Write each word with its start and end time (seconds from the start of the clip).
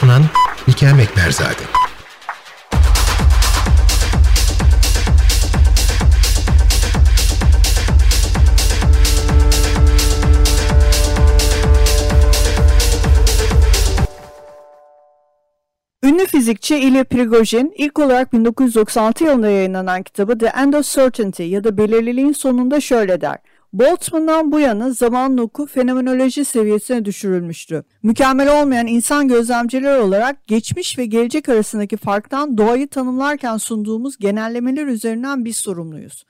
sunan 0.00 0.22
Hikem 0.68 1.00
Ekberzade. 1.00 1.54
Ünlü 16.02 16.26
fizikçi 16.26 16.76
Ilya 16.76 17.04
Prigojin 17.04 17.72
ilk 17.76 17.98
olarak 17.98 18.32
1996 18.32 19.24
yılında 19.24 19.50
yayınlanan 19.50 20.02
kitabı 20.02 20.38
The 20.38 20.46
End 20.46 20.74
of 20.74 20.86
Certainty 20.86 21.42
ya 21.42 21.64
da 21.64 21.76
Belirliliğin 21.76 22.32
sonunda 22.32 22.80
şöyle 22.80 23.20
der. 23.20 23.38
Boltzmann'dan 23.72 24.52
bu 24.52 24.60
yana 24.60 24.90
zaman 24.90 25.38
oku 25.38 25.66
fenomenoloji 25.66 26.44
seviyesine 26.44 27.04
düşürülmüştü. 27.04 27.84
Mükemmel 28.02 28.60
olmayan 28.62 28.86
insan 28.86 29.28
gözlemciler 29.28 29.98
olarak 29.98 30.46
geçmiş 30.46 30.98
ve 30.98 31.06
gelecek 31.06 31.48
arasındaki 31.48 31.96
farktan 31.96 32.58
doğayı 32.58 32.88
tanımlarken 32.88 33.56
sunduğumuz 33.56 34.18
genellemeler 34.18 34.86
üzerinden 34.86 35.44
biz 35.44 35.56
sorumluyuz. 35.56 36.24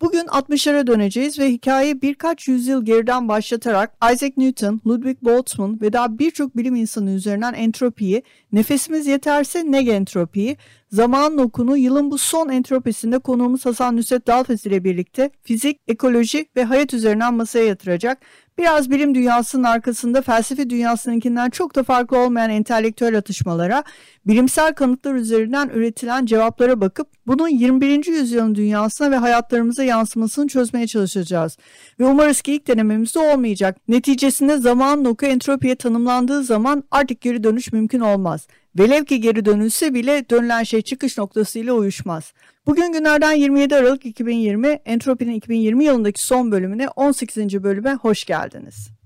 Bugün 0.00 0.24
60'lara 0.26 0.86
döneceğiz 0.86 1.38
ve 1.38 1.50
hikayeyi 1.50 2.02
birkaç 2.02 2.48
yüzyıl 2.48 2.84
geriden 2.84 3.28
başlatarak 3.28 3.92
Isaac 4.12 4.36
Newton, 4.36 4.80
Ludwig 4.86 5.22
Boltzmann 5.22 5.80
ve 5.80 5.92
daha 5.92 6.18
birçok 6.18 6.56
bilim 6.56 6.74
insanı 6.74 7.10
üzerinden 7.10 7.52
entropiyi, 7.52 8.22
nefesimiz 8.52 9.06
yeterse 9.06 9.72
negentropiyi, 9.72 10.56
zamanın 10.92 11.38
okunu 11.38 11.76
yılın 11.76 12.10
bu 12.10 12.18
son 12.18 12.48
entropisinde 12.48 13.18
konuğumuz 13.18 13.66
Hasan 13.66 13.96
Nusret 13.96 14.26
Dalfes 14.26 14.66
ile 14.66 14.84
birlikte 14.84 15.30
fizik, 15.42 15.80
ekoloji 15.88 16.46
ve 16.56 16.64
hayat 16.64 16.94
üzerinden 16.94 17.34
masaya 17.34 17.64
yatıracak 17.64 18.18
Biraz 18.58 18.90
bilim 18.90 19.14
dünyasının 19.14 19.62
arkasında 19.62 20.22
felsefe 20.22 20.70
dünyasınınkinden 20.70 21.50
çok 21.50 21.74
da 21.74 21.82
farklı 21.82 22.18
olmayan 22.18 22.50
entelektüel 22.50 23.18
atışmalara, 23.18 23.84
bilimsel 24.26 24.74
kanıtlar 24.74 25.14
üzerinden 25.14 25.68
üretilen 25.68 26.26
cevaplara 26.26 26.80
bakıp 26.80 27.08
bunun 27.26 27.48
21. 27.48 28.06
yüzyılın 28.06 28.54
dünyasına 28.54 29.10
ve 29.10 29.16
hayatlarımıza 29.16 29.84
yansımasını 29.84 30.48
çözmeye 30.48 30.86
çalışacağız. 30.86 31.56
Ve 32.00 32.04
umarız 32.04 32.42
ki 32.42 32.52
ilk 32.52 32.68
denememizde 32.68 33.18
olmayacak. 33.18 33.76
Neticesinde 33.88 34.58
zaman 34.58 35.04
noku 35.04 35.26
entropiye 35.26 35.74
tanımlandığı 35.74 36.42
zaman 36.42 36.84
artık 36.90 37.20
geri 37.20 37.44
dönüş 37.44 37.72
mümkün 37.72 38.00
olmaz. 38.00 38.46
Velev 38.78 39.04
ki 39.04 39.20
geri 39.20 39.44
dönülse 39.44 39.94
bile 39.94 40.30
dönülen 40.30 40.62
şey 40.62 40.82
çıkış 40.82 41.18
noktasıyla 41.18 41.72
uyuşmaz. 41.72 42.32
Bugün 42.66 42.92
günlerden 42.92 43.32
27 43.32 43.76
Aralık 43.76 44.06
2020, 44.06 44.68
Entropi'nin 44.68 45.34
2020 45.34 45.84
yılındaki 45.84 46.22
son 46.22 46.52
bölümüne 46.52 46.88
18. 46.88 47.62
bölüme 47.62 47.94
hoş 47.94 48.24
geldiniz. 48.24 48.97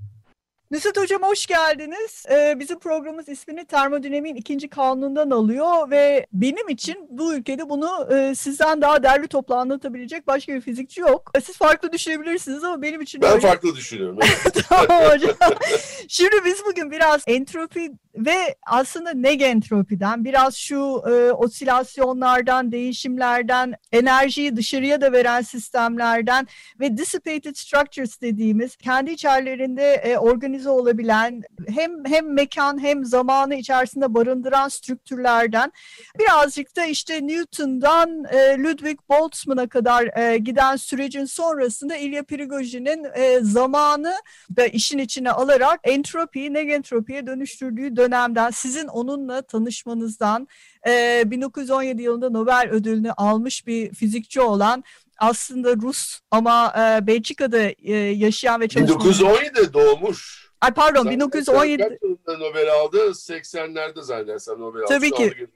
Nusret 0.72 0.96
Hocam 0.96 1.22
hoş 1.22 1.46
geldiniz. 1.46 2.24
Ee, 2.30 2.54
bizim 2.58 2.78
programımız 2.78 3.28
ismini 3.28 3.64
termodinamiğin 3.64 4.36
ikinci 4.36 4.68
kanunundan 4.68 5.30
alıyor 5.30 5.90
ve 5.90 6.26
benim 6.32 6.68
için 6.68 7.06
bu 7.10 7.34
ülkede 7.34 7.68
bunu 7.68 8.14
e, 8.14 8.34
sizden 8.34 8.82
daha 8.82 9.02
derli 9.02 9.28
toplu 9.28 9.54
anlatabilecek 9.54 10.26
başka 10.26 10.54
bir 10.54 10.60
fizikçi 10.60 11.00
yok. 11.00 11.32
Siz 11.44 11.56
farklı 11.56 11.92
düşünebilirsiniz 11.92 12.64
ama 12.64 12.82
benim 12.82 13.00
için 13.00 13.22
Ben 13.22 13.30
öyle... 13.30 13.40
farklı 13.40 13.76
düşünüyorum. 13.76 14.18
tamam 14.68 15.02
hocam. 15.04 15.34
Şimdi 16.08 16.36
biz 16.44 16.62
bugün 16.66 16.90
biraz 16.90 17.22
entropi 17.26 17.92
ve 18.14 18.54
aslında 18.66 19.10
negentropiden 19.10 20.24
biraz 20.24 20.56
şu 20.56 21.02
e, 21.06 21.32
osilasyonlardan, 21.32 22.72
değişimlerden, 22.72 23.74
enerjiyi 23.92 24.56
dışarıya 24.56 25.00
da 25.00 25.12
veren 25.12 25.42
sistemlerden 25.42 26.48
ve 26.80 26.96
dissipated 26.96 27.54
structures 27.54 28.20
dediğimiz 28.20 28.76
kendi 28.76 29.10
içerilerinde 29.10 29.92
e, 29.92 30.16
organize 30.16 30.61
olabilen 30.70 31.42
hem 31.68 32.04
hem 32.04 32.34
mekan 32.34 32.82
hem 32.82 33.04
zamanı 33.04 33.54
içerisinde 33.54 34.14
barındıran 34.14 34.68
strüktürlerden 34.68 35.72
birazcık 36.18 36.76
da 36.76 36.84
işte 36.84 37.26
Newton'dan 37.26 38.24
e, 38.24 38.58
Ludwig 38.58 38.98
Boltzmann'a 39.08 39.68
kadar 39.68 40.18
e, 40.18 40.38
giden 40.38 40.76
sürecin 40.76 41.24
sonrasında 41.24 41.96
Ilya 41.96 42.22
Prigojin'in 42.22 43.06
e, 43.14 43.40
zamanı 43.40 44.14
da 44.56 44.66
işin 44.66 44.98
içine 44.98 45.30
alarak 45.30 45.80
entropiyi 45.84 46.52
negentropiye 46.52 47.26
dönüştürdüğü 47.26 47.96
dönemden 47.96 48.50
sizin 48.50 48.86
onunla 48.86 49.42
tanışmanızdan 49.42 50.48
e, 50.86 51.22
1917 51.26 52.02
yılında 52.02 52.30
Nobel 52.30 52.68
ödülünü 52.70 53.12
almış 53.12 53.66
bir 53.66 53.94
fizikçi 53.94 54.40
olan 54.40 54.84
aslında 55.18 55.76
Rus 55.76 56.20
ama 56.30 56.74
e, 56.78 57.06
Belçika'da 57.06 57.58
e, 57.82 57.94
yaşayan 57.96 58.60
ve 58.60 58.68
çalışan 58.68 59.00
1917 59.00 59.72
doğmuş. 59.72 60.51
Ay 60.62 60.70
pardon 60.70 61.02
Zaten 61.02 61.12
1917 61.12 61.82
kaç 61.82 61.92
yılında 62.02 62.38
Nobel 62.48 62.72
aldı? 62.72 62.98
80'lerde 62.98 64.02
zannedersem 64.02 64.60
Nobel 64.60 64.82
aldı. 64.82 64.88
Tabii 64.88 65.10
ki. 65.10 65.48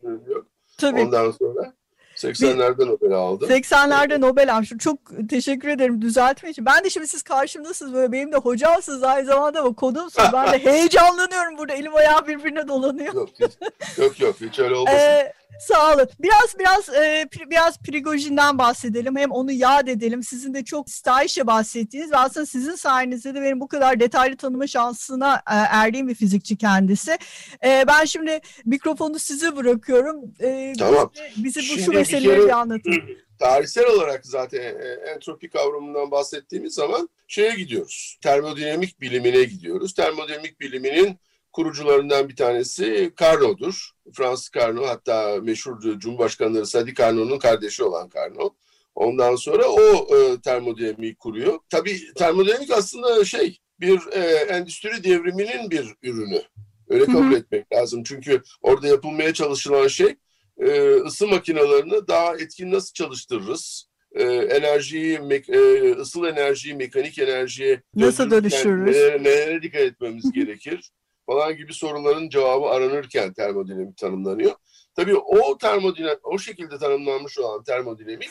Tabii. 0.79 1.01
Ondan 1.01 1.31
sonra 1.31 1.73
80'lerde 2.17 2.87
Nobel 2.87 3.13
aldı. 3.13 3.47
80'lerde 3.47 4.21
Nobel 4.21 4.55
almış. 4.55 4.73
Çok 4.81 4.99
teşekkür 5.29 5.69
ederim 5.69 6.03
düzeltme 6.03 6.51
için. 6.51 6.67
Ben 6.67 6.85
de 6.85 6.91
şimdi 6.91 7.09
siz 7.09 7.23
karşımdasınız 7.23 7.95
böyle 7.95 8.13
benim 8.13 8.33
de 8.33 8.37
hocamsınız 8.37 9.03
aynı 9.03 9.27
zamanda 9.27 9.61
ama 9.61 9.75
konuğumsunuz. 9.75 10.29
ben 10.33 10.53
de 10.53 10.59
heyecanlanıyorum 10.65 11.59
burada. 11.59 11.73
Elim 11.73 11.95
ayağım 11.97 12.27
birbirine 12.27 12.69
dolanıyor. 12.69 13.15
Yok 13.15 13.29
hiç, 13.41 13.99
yok, 13.99 14.21
yok 14.21 14.37
hiç 14.41 14.59
öyle 14.59 14.75
olmasın. 14.77 14.97
Ee, 14.99 15.33
Sağ 15.61 15.95
olun. 15.95 16.09
Biraz 16.19 16.59
biraz 16.59 16.89
e, 16.89 17.29
biraz 17.51 17.79
Prigojin'den 17.79 18.59
bahsedelim. 18.59 19.17
Hem 19.17 19.31
onu 19.31 19.53
yad 19.53 19.89
edelim. 19.89 20.23
Sizin 20.23 20.55
de 20.55 20.65
çok 20.65 20.91
stahişe 20.91 21.47
bahsettiğiniz 21.47 22.13
ve 22.13 22.17
aslında 22.17 22.47
sizin 22.47 22.75
sayenizde 22.75 23.35
de 23.35 23.43
benim 23.43 23.61
bu 23.61 23.69
kadar 23.69 24.01
detaylı 24.01 24.37
tanıma 24.37 24.67
şansına 24.67 25.35
e, 25.37 25.55
erdiğim 25.55 26.09
bir 26.09 26.15
fizikçi 26.15 26.57
kendisi. 26.57 27.19
E, 27.65 27.85
ben 27.89 28.05
şimdi 28.05 28.41
mikrofonu 28.65 29.19
size 29.19 29.57
bırakıyorum. 29.57 30.35
E, 30.41 30.73
tamam. 30.79 31.11
Bize, 31.37 31.61
bize 31.61 31.75
bu 31.75 31.79
şu 31.79 31.93
meseleleri 31.93 32.39
bir, 32.39 32.45
bir 32.45 32.59
anlatın. 32.59 33.03
Tarihsel 33.39 33.87
olarak 33.87 34.27
zaten 34.27 34.61
e, 34.61 35.11
entropi 35.15 35.51
kavramından 35.51 36.11
bahsettiğimiz 36.11 36.75
zaman 36.75 37.09
şeye 37.29 37.55
gidiyoruz. 37.55 38.19
Termodinamik 38.23 39.01
bilimine 39.01 39.45
gidiyoruz. 39.45 39.95
Termodinamik 39.95 40.61
biliminin 40.61 41.19
kurucularından 41.57 42.29
bir 42.29 42.37
tanesi 42.37 43.13
Carnot'dur. 43.21 43.91
Fransız 44.13 44.51
Carnot 44.57 44.87
hatta 44.87 45.39
meşhur 45.43 45.99
Cumhurbaşkanları 45.99 46.67
Sadi 46.67 46.95
Carnot'un 46.95 47.39
kardeşi 47.39 47.85
olan 47.85 48.11
Carnot. 48.15 48.53
Ondan 48.95 49.37
sonra 49.37 49.65
o 49.67 50.17
e, 50.17 50.41
termodinamiği 50.41 51.17
kuruyor. 51.17 51.59
Tabii 51.71 52.15
termodinamik 52.15 52.71
aslında 52.71 53.25
şey 53.25 53.59
bir 53.81 54.01
e, 54.13 54.21
endüstri 54.29 55.05
devriminin 55.05 55.71
bir 55.71 55.95
ürünü. 56.03 56.43
Öyle 56.89 57.05
kabul 57.05 57.31
hı 57.31 57.31
hı. 57.31 57.37
etmek 57.37 57.73
lazım. 57.73 58.03
Çünkü 58.05 58.43
orada 58.63 58.89
yapılmaya 58.89 59.35
çalışılan 59.35 59.89
şey 59.89 60.15
e, 60.59 60.95
ısı 60.95 61.27
makinelerini 61.27 62.09
daha 62.09 62.37
etkin 62.37 62.73
nasıl 62.73 62.93
çalıştırırız? 62.93 63.89
E, 64.13 64.25
enerjiyi, 64.25 65.21
e, 65.49 65.93
ısıl 65.93 66.25
enerjiyi, 66.25 66.75
mekanik 66.75 67.19
enerjiye 67.19 67.83
nasıl 67.95 68.31
dönüştürürüz? 68.31 68.97
Nelere, 68.97 69.23
nelere 69.23 69.63
dikkat 69.63 69.81
etmemiz 69.81 70.33
gerekir? 70.35 70.91
Falan 71.27 71.57
gibi 71.57 71.75
soruların 71.75 72.29
cevabı 72.29 72.67
aranırken 72.67 73.33
termodinamik 73.33 73.97
tanımlanıyor. 73.97 74.53
Tabii 74.97 75.17
o 75.17 75.59
termodinamik, 75.59 76.27
o 76.27 76.39
şekilde 76.39 76.79
tanımlanmış 76.79 77.39
olan 77.39 77.65
termodinamik 77.65 78.31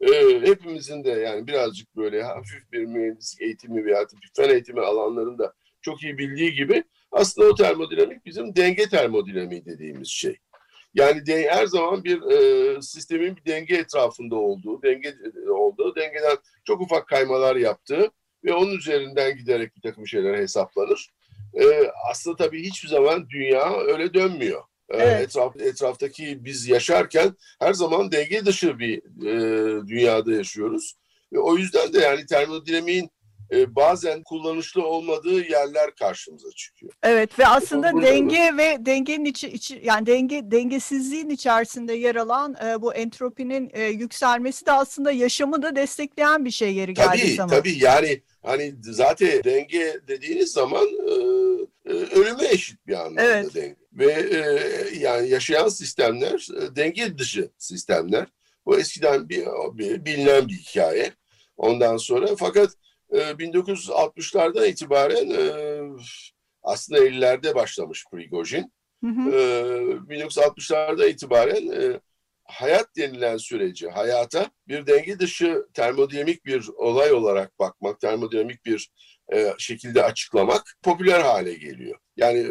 e, 0.00 0.40
hepimizin 0.40 1.04
de 1.04 1.10
yani 1.10 1.46
birazcık 1.46 1.96
böyle 1.96 2.22
hafif 2.22 2.72
bir 2.72 2.84
mühendislik 2.84 3.42
eğitimi 3.42 3.84
veya 3.84 4.06
fen 4.36 4.48
eğitimi 4.48 4.80
alanlarında 4.80 5.52
çok 5.80 6.02
iyi 6.02 6.18
bildiği 6.18 6.52
gibi 6.52 6.84
aslında 7.12 7.48
o 7.48 7.54
termodinamik 7.54 8.26
bizim 8.26 8.56
denge 8.56 8.88
termodinamiği 8.88 9.64
dediğimiz 9.64 10.08
şey. 10.08 10.36
Yani 10.94 11.26
de, 11.26 11.48
her 11.50 11.66
zaman 11.66 12.04
bir 12.04 12.22
e, 12.22 12.82
sistemin 12.82 13.36
bir 13.36 13.44
denge 13.44 13.74
etrafında 13.74 14.36
olduğu, 14.36 14.82
denge 14.82 15.14
olduğu, 15.50 15.96
dengeden 15.96 16.36
çok 16.64 16.80
ufak 16.80 17.08
kaymalar 17.08 17.56
yaptığı 17.56 18.10
ve 18.44 18.54
onun 18.54 18.76
üzerinden 18.76 19.36
giderek 19.36 19.76
bir 19.76 19.80
takım 19.80 20.06
şeyler 20.06 20.34
hesaplanır 20.34 21.10
e, 21.54 21.92
aslında 22.10 22.36
tabii 22.36 22.62
hiçbir 22.62 22.88
zaman 22.88 23.30
dünya 23.30 23.76
öyle 23.78 24.14
dönmüyor. 24.14 24.62
Ee, 24.88 24.96
evet. 24.96 25.22
Etraf, 25.22 25.56
etraftaki 25.60 26.44
biz 26.44 26.68
yaşarken 26.68 27.36
her 27.60 27.72
zaman 27.72 28.12
denge 28.12 28.46
dışı 28.46 28.78
bir 28.78 28.98
e, 29.26 29.86
dünyada 29.88 30.32
yaşıyoruz. 30.32 30.94
Ve 31.32 31.38
o 31.38 31.56
yüzden 31.56 31.92
de 31.92 31.98
yani 31.98 32.26
termodinamiğin 32.26 33.10
e, 33.52 33.76
bazen 33.76 34.22
kullanışlı 34.22 34.86
olmadığı 34.86 35.40
yerler 35.40 35.94
karşımıza 35.94 36.50
çıkıyor. 36.50 36.92
Evet 37.02 37.38
ve 37.38 37.46
aslında 37.46 37.92
Burada 37.92 38.06
denge 38.06 38.50
mı? 38.50 38.58
ve 38.58 38.86
dengenin 38.86 39.24
içi, 39.24 39.48
içi 39.48 39.80
yani 39.84 40.06
denge 40.06 40.50
dengesizliğin 40.50 41.30
içerisinde 41.30 41.92
yer 41.92 42.16
alan 42.16 42.56
e, 42.64 42.82
bu 42.82 42.94
entropinin 42.94 43.70
e, 43.72 43.84
yükselmesi 43.84 44.66
de 44.66 44.72
aslında 44.72 45.12
yaşamı 45.12 45.62
da 45.62 45.76
destekleyen 45.76 46.44
bir 46.44 46.50
şey 46.50 46.74
yeri 46.74 46.94
tabii, 46.94 47.16
geldiği 47.16 47.34
zaman. 47.34 47.56
Tabii 47.56 47.78
yani 47.78 48.22
hani 48.42 48.74
zaten 48.82 49.44
denge 49.44 50.00
dediğiniz 50.08 50.52
zaman 50.52 50.86
e, 50.86 51.12
e, 51.86 51.92
ölüme 51.92 52.48
eşit 52.48 52.86
bir 52.86 52.94
anlamda 52.94 53.22
evet. 53.22 53.54
denge. 53.54 53.76
Ve 53.92 54.12
e, 54.12 54.98
yani 54.98 55.28
yaşayan 55.28 55.68
sistemler 55.68 56.48
e, 56.62 56.76
denge 56.76 57.18
dışı 57.18 57.50
sistemler. 57.58 58.26
Bu 58.66 58.78
eskiden 58.78 59.28
bir, 59.28 59.46
bir 59.72 60.04
bilinen 60.04 60.48
bir 60.48 60.54
hikaye. 60.54 61.12
Ondan 61.56 61.96
sonra 61.96 62.36
fakat 62.38 62.70
e, 63.10 63.18
1960'lardan 63.18 64.68
itibaren 64.68 65.30
e, 65.30 65.42
aslında 66.62 67.00
50'lerde 67.00 67.54
başlamış 67.54 68.04
Prigojin. 68.12 68.72
Hı 69.04 69.10
hı. 69.10 69.30
E, 69.30 70.16
1960'larda 70.16 71.08
itibaren 71.08 71.68
e, 71.68 72.00
hayat 72.44 72.96
denilen 72.96 73.36
süreci, 73.36 73.88
hayata 73.88 74.50
bir 74.68 74.86
denge 74.86 75.18
dışı 75.18 75.66
termodinamik 75.74 76.44
bir 76.44 76.68
olay 76.76 77.12
olarak 77.12 77.58
bakmak, 77.58 78.00
termodinamik 78.00 78.64
bir 78.64 78.90
e, 79.32 79.52
şekilde 79.58 80.04
açıklamak 80.04 80.76
popüler 80.82 81.20
hale 81.20 81.54
geliyor. 81.54 81.98
Yani 82.16 82.38
e, 82.38 82.50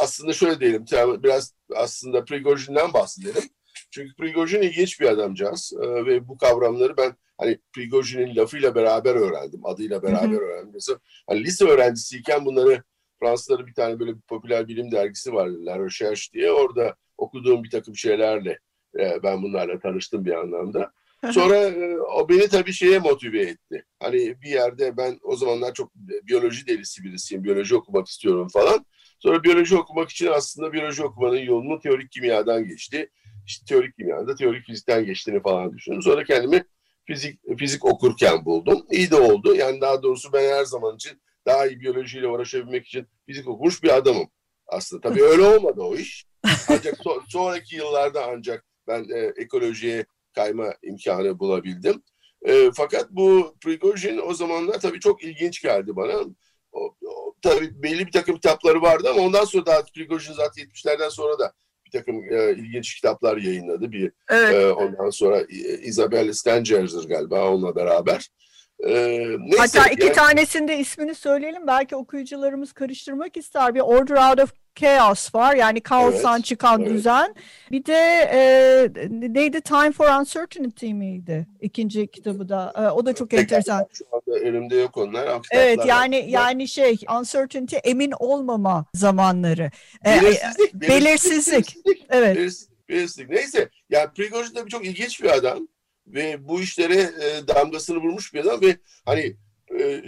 aslında 0.00 0.32
şöyle 0.32 0.60
diyelim, 0.60 0.84
biraz 1.22 1.54
aslında 1.74 2.24
Prigojin'den 2.24 2.92
bahsedelim. 2.92 3.42
Çünkü 3.92 4.14
Prigojin 4.14 4.62
ilginç 4.62 5.00
bir 5.00 5.06
adamcağız 5.06 5.72
e, 5.82 5.86
ve 5.86 6.28
bu 6.28 6.38
kavramları 6.38 6.96
ben 6.96 7.16
hani 7.38 7.58
Prigojin'in 7.72 8.36
lafıyla 8.36 8.74
beraber 8.74 9.14
öğrendim, 9.14 9.66
adıyla 9.66 10.02
beraber 10.02 10.40
öğrendim. 10.40 10.70
Mesela 10.74 10.98
hani 11.26 11.44
lise 11.44 11.64
öğrencisiyken 11.64 12.44
bunları 12.44 12.82
Fransızların 13.20 13.66
bir 13.66 13.74
tane 13.74 14.00
böyle 14.00 14.16
bir 14.16 14.20
popüler 14.20 14.68
bilim 14.68 14.92
dergisi 14.92 15.32
var 15.32 15.46
La 15.46 15.84
Recherche 15.84 16.32
diye. 16.32 16.52
Orada 16.52 16.96
okuduğum 17.18 17.64
bir 17.64 17.70
takım 17.70 17.96
şeylerle 17.96 18.58
e, 18.98 19.22
ben 19.22 19.42
bunlarla 19.42 19.78
tanıştım 19.78 20.24
bir 20.24 20.34
anlamda. 20.34 20.92
Sonra 21.30 21.56
e, 21.56 21.96
o 21.96 22.28
beni 22.28 22.48
tabii 22.48 22.72
şeye 22.72 22.98
motive 22.98 23.40
etti. 23.40 23.84
Hani 24.00 24.40
bir 24.42 24.48
yerde 24.48 24.96
ben 24.96 25.18
o 25.22 25.36
zamanlar 25.36 25.74
çok 25.74 25.94
biyoloji 25.94 26.66
delisi 26.66 27.04
birisiyim. 27.04 27.44
Biyoloji 27.44 27.74
okumak 27.74 28.06
istiyorum 28.06 28.48
falan. 28.52 28.86
Sonra 29.18 29.44
biyoloji 29.44 29.76
okumak 29.76 30.10
için 30.10 30.26
aslında 30.26 30.72
biyoloji 30.72 31.04
okumanın 31.04 31.38
yolunu 31.38 31.80
teorik 31.80 32.10
kimyadan 32.10 32.64
geçti. 32.64 33.10
İşte 33.46 33.64
teorik 33.68 33.96
kimyada 33.96 34.34
teorik 34.34 34.66
fizikten 34.66 35.04
geçtiğini 35.04 35.42
falan 35.42 35.72
düşündüm. 35.72 36.02
Sonra 36.02 36.24
kendimi 36.24 36.64
fizik 37.06 37.58
fizik 37.58 37.84
okurken 37.84 38.44
buldum. 38.44 38.86
İyi 38.90 39.10
de 39.10 39.16
oldu. 39.16 39.54
Yani 39.54 39.80
daha 39.80 40.02
doğrusu 40.02 40.32
ben 40.32 40.52
her 40.52 40.64
zaman 40.64 40.94
için 40.94 41.22
daha 41.46 41.66
iyi 41.66 41.80
biyolojiyle 41.80 42.26
uğraşabilmek 42.26 42.86
için 42.86 43.06
fizik 43.26 43.48
okumuş 43.48 43.82
bir 43.82 43.96
adamım. 43.96 44.30
Aslında 44.66 45.08
tabii 45.08 45.22
öyle 45.32 45.42
olmadı 45.42 45.80
o 45.80 45.96
iş. 45.96 46.26
Ancak 46.68 46.94
so- 46.94 47.22
sonraki 47.28 47.76
yıllarda 47.76 48.26
ancak 48.26 48.64
ben 48.88 49.06
e, 49.14 49.32
ekolojiye 49.36 50.06
kayma 50.34 50.74
imkanı 50.82 51.38
bulabildim. 51.38 52.02
E, 52.42 52.70
fakat 52.74 53.10
bu 53.10 53.56
Prigojin 53.60 54.20
o 54.24 54.34
zamanlar 54.34 54.80
tabii 54.80 55.00
çok 55.00 55.24
ilginç 55.24 55.62
geldi 55.62 55.96
bana. 55.96 56.12
O, 56.72 56.96
o, 57.06 57.34
tabii 57.42 57.82
belli 57.82 58.06
bir 58.06 58.12
takım 58.12 58.34
kitapları 58.34 58.82
vardı 58.82 59.08
ama 59.10 59.22
ondan 59.22 59.44
sonra 59.44 59.66
daha 59.66 59.82
Prigojin 59.94 60.32
zaten 60.32 60.64
70'lerden 60.64 61.08
sonra 61.08 61.38
da 61.38 61.52
takım 61.92 62.32
e, 62.32 62.52
ilginç 62.52 62.94
kitaplar 62.94 63.36
yayınladı. 63.36 63.92
Bir 63.92 64.12
Evet. 64.30 64.54
e, 64.54 64.72
ondan 64.72 65.10
sonra 65.10 65.40
e, 65.40 65.78
Isabel 65.82 66.32
Stanger'dır 66.32 67.08
galiba 67.08 67.50
onunla 67.50 67.76
beraber. 67.76 68.28
E, 68.86 68.90
neyse, 69.38 69.78
Hatta 69.78 69.90
iki 69.90 70.02
yani- 70.06 70.12
tanesinde 70.14 70.78
ismini 70.78 71.14
söyleyelim. 71.14 71.66
Belki 71.66 71.96
okuyucularımız 71.96 72.72
karıştırmak 72.72 73.36
ister. 73.36 73.74
Bir 73.74 73.80
Order 73.80 74.30
Out 74.30 74.40
of 74.40 74.52
Chaos 74.76 75.34
var. 75.34 75.54
Yani 75.54 75.80
kaostan 75.80 76.36
Evet, 76.36 76.44
çıkan 76.44 76.80
evet. 76.80 76.92
düzen. 76.92 77.34
Bir 77.70 77.84
de 77.84 78.28
e, 78.32 78.88
neydi? 79.10 79.60
Time 79.60 79.92
for 79.92 80.20
Uncertainty 80.20 80.92
miydi? 80.92 81.46
İkinci 81.60 82.06
kitabı 82.06 82.48
da. 82.48 82.72
E, 82.76 82.80
o 82.90 83.06
da 83.06 83.14
çok 83.14 83.30
Tekrar 83.30 83.42
enteresan. 83.42 83.86
Şu 83.92 84.04
anda 84.12 84.38
elimde 84.38 84.76
yok 84.76 84.96
onlar. 84.96 85.40
Evet 85.50 85.86
yani 85.86 86.16
var. 86.18 86.28
yani 86.28 86.68
şey 86.68 86.98
uncertainty 87.18 87.76
emin 87.84 88.12
olmama 88.18 88.86
zamanları. 88.94 89.70
E, 90.06 90.10
belirsizlik, 90.10 90.74
belirsizlik. 90.74 91.76
Evet. 92.10 92.36
Belirsizlik, 92.36 92.88
belirsizlik. 92.88 93.30
Neyse 93.30 93.68
yani 93.90 94.10
Prigojin 94.16 94.54
de 94.54 94.68
çok 94.68 94.86
ilginç 94.86 95.22
bir 95.22 95.30
adam 95.30 95.68
ve 96.06 96.48
bu 96.48 96.60
işlere 96.60 96.94
e, 96.94 97.48
damgasını 97.48 97.96
vurmuş 97.96 98.34
bir 98.34 98.40
adam 98.40 98.60
ve 98.60 98.76
hani 99.04 99.20
e, 99.20 99.36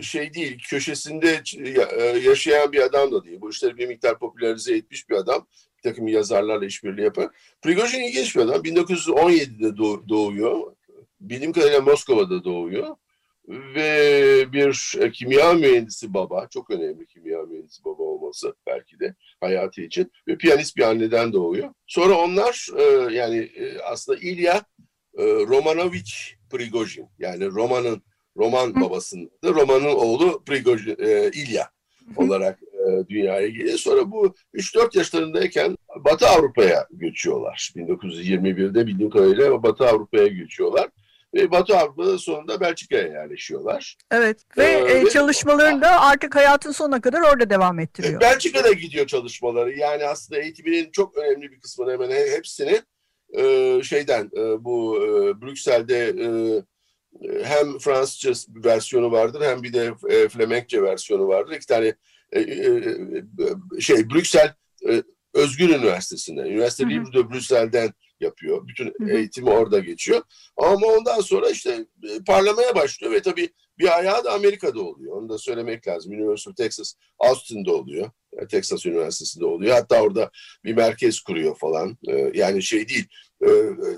şey 0.02 0.34
değil 0.34 0.58
köşesinde 0.68 1.42
ya- 1.76 1.88
e, 1.98 2.04
yaşayan 2.18 2.72
bir 2.72 2.80
adam 2.80 3.12
da 3.12 3.24
değil. 3.24 3.40
Bu 3.40 3.50
işleri 3.50 3.76
bir 3.76 3.86
miktar 3.88 4.18
popülerize 4.18 4.76
etmiş 4.76 5.10
bir 5.10 5.14
adam. 5.14 5.46
Bir 5.78 5.82
takım 5.90 6.08
yazarlarla 6.08 6.66
işbirliği 6.66 7.02
yapan. 7.04 7.32
Prigojin 7.62 8.00
ilginç 8.00 8.36
bir 8.36 8.40
adam. 8.40 8.62
1917'de 8.64 9.66
doğ- 9.76 10.08
doğuyor. 10.08 10.76
Bildiğim 11.20 11.52
kadarıyla 11.52 11.80
Moskova'da 11.80 12.44
doğuyor. 12.44 12.96
Ve 13.48 14.52
bir 14.52 14.94
e, 15.00 15.10
kimya 15.12 15.52
mühendisi 15.52 16.14
baba, 16.14 16.46
çok 16.50 16.70
önemli 16.70 17.06
kimya 17.06 17.42
mühendisi 17.42 17.84
baba 17.84 18.02
olması 18.02 18.54
belki 18.66 19.00
de 19.00 19.14
hayatı 19.40 19.80
için 19.80 20.12
ve 20.28 20.36
piyanist 20.36 20.76
bir 20.76 20.82
anneden 20.82 21.32
doğuyor. 21.32 21.68
Sonra 21.86 22.14
onlar 22.18 22.68
e, 22.78 23.14
yani 23.14 23.38
e, 23.38 23.78
aslında 23.78 24.18
İlya 24.18 24.56
e, 25.18 25.22
Romanovich 25.24 26.12
Prigojin 26.50 27.06
yani 27.18 27.46
romanın 27.46 28.02
roman 28.36 28.80
babasının 28.80 29.30
da 29.44 29.48
romanın 29.50 29.94
oğlu 29.94 30.44
Prigojin 30.44 30.96
e, 30.98 31.30
İlya 31.34 31.70
olarak 32.16 32.58
e, 32.62 33.08
dünyaya 33.08 33.48
geliyor. 33.48 33.78
Sonra 33.78 34.10
bu 34.10 34.34
3-4 34.54 34.98
yaşlarındayken 34.98 35.76
Batı 36.04 36.26
Avrupa'ya 36.26 36.86
göçüyorlar. 36.90 37.72
1921'de 37.76 38.86
bildiğim 38.86 39.10
kadarıyla 39.10 39.62
Batı 39.62 39.84
Avrupa'ya 39.88 40.26
göçüyorlar. 40.26 40.88
Ve 41.34 41.50
Batı 41.50 41.76
Avrupa'da 41.78 42.18
sonunda 42.18 42.60
Belçika'ya 42.60 43.06
yerleşiyorlar. 43.06 43.96
Evet 44.10 44.42
ve 44.58 44.64
Ee, 44.64 44.98
e, 45.00 45.10
çalışmalarını 45.10 45.82
da 45.82 46.00
artık 46.00 46.36
hayatın 46.36 46.72
sonuna 46.72 47.00
kadar 47.00 47.20
orada 47.20 47.50
devam 47.50 47.78
ettiriyor. 47.80 48.14
E, 48.14 48.20
Belçika'da 48.20 48.72
gidiyor 48.72 49.06
çalışmaları. 49.06 49.78
Yani 49.78 50.04
aslında 50.04 50.40
eğitiminin 50.40 50.90
çok 50.90 51.16
önemli 51.16 51.52
bir 51.52 51.60
kısmını 51.60 51.92
hemen 51.92 52.10
he- 52.10 52.36
hepsini 52.36 52.80
e, 53.38 53.80
şeyden 53.82 54.30
e, 54.36 54.64
bu 54.64 54.96
e, 54.96 55.40
Brüksel'de 55.42 55.98
e, 56.08 56.24
e, 56.24 56.62
hem 57.42 57.78
Fransızca 57.78 58.32
versiyonu 58.64 59.12
vardır 59.12 59.42
hem 59.44 59.62
bir 59.62 59.72
de 59.72 59.94
e, 60.08 60.28
Flemenkçe 60.28 60.82
versiyonu 60.82 61.28
vardır. 61.28 61.52
İki 61.52 61.66
tane 61.66 61.94
e, 62.32 62.40
e, 62.40 63.80
şey 63.80 64.10
Brüksel 64.10 64.54
Özgür 65.34 65.68
Üniversitesi'nde. 65.68 66.40
Üniversite 66.40 66.84
Hı 66.84 66.88
hı. 66.88 66.90
Libre 66.90 67.18
de 67.18 67.30
Brüksel'den 67.30 67.92
yapıyor. 68.20 68.68
Bütün 68.68 68.94
hı. 69.00 69.10
eğitimi 69.10 69.50
orada 69.50 69.78
geçiyor. 69.78 70.22
Ama 70.56 70.86
ondan 70.86 71.20
sonra 71.20 71.50
işte 71.50 71.86
parlamaya 72.26 72.74
başlıyor 72.74 73.12
ve 73.12 73.22
tabii 73.22 73.48
bir 73.78 73.98
ayağı 73.98 74.24
da 74.24 74.32
Amerika'da 74.32 74.80
oluyor. 74.80 75.16
Onu 75.16 75.28
da 75.28 75.38
söylemek 75.38 75.88
lazım. 75.88 76.12
University 76.12 76.50
of 76.50 76.56
Texas 76.56 76.94
Austin'da 77.18 77.72
oluyor. 77.72 78.10
E, 78.42 78.46
Texas 78.46 78.86
Üniversitesi'nde 78.86 79.44
oluyor. 79.44 79.74
Hatta 79.74 80.02
orada 80.02 80.30
bir 80.64 80.74
merkez 80.74 81.20
kuruyor 81.20 81.58
falan. 81.58 81.98
E, 82.08 82.30
Yani 82.34 82.62
şey 82.62 82.88
değil. 82.88 83.06
e, 83.46 83.48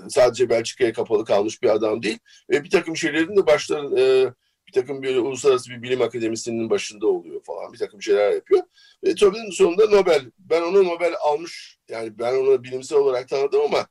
Sadece 0.09 0.49
Belçika'ya 0.49 0.93
kapalı 0.93 1.25
kalmış 1.25 1.63
bir 1.63 1.69
adam 1.69 2.03
değil. 2.03 2.19
Ve 2.49 2.63
bir 2.63 2.69
takım 2.69 2.97
şeylerin 2.97 3.35
de 3.37 3.47
başların 3.47 3.97
e, 3.97 4.33
bir 4.67 4.71
takım 4.71 5.01
bir 5.03 5.15
uluslararası 5.15 5.69
bir 5.71 5.81
bilim 5.81 6.01
akademisinin 6.01 6.69
başında 6.69 7.07
oluyor 7.07 7.43
falan. 7.43 7.73
Bir 7.73 7.77
takım 7.77 8.01
şeyler 8.01 8.31
yapıyor. 8.31 8.61
Ve 9.03 9.15
tabii 9.15 9.37
sonunda 9.51 9.85
Nobel. 9.85 10.31
Ben 10.39 10.61
onu 10.61 10.83
Nobel 10.85 11.13
almış. 11.23 11.77
Yani 11.89 12.19
ben 12.19 12.33
onu 12.35 12.63
bilimsel 12.63 12.97
olarak 12.97 13.27
tanıdım 13.29 13.61
ama 13.61 13.87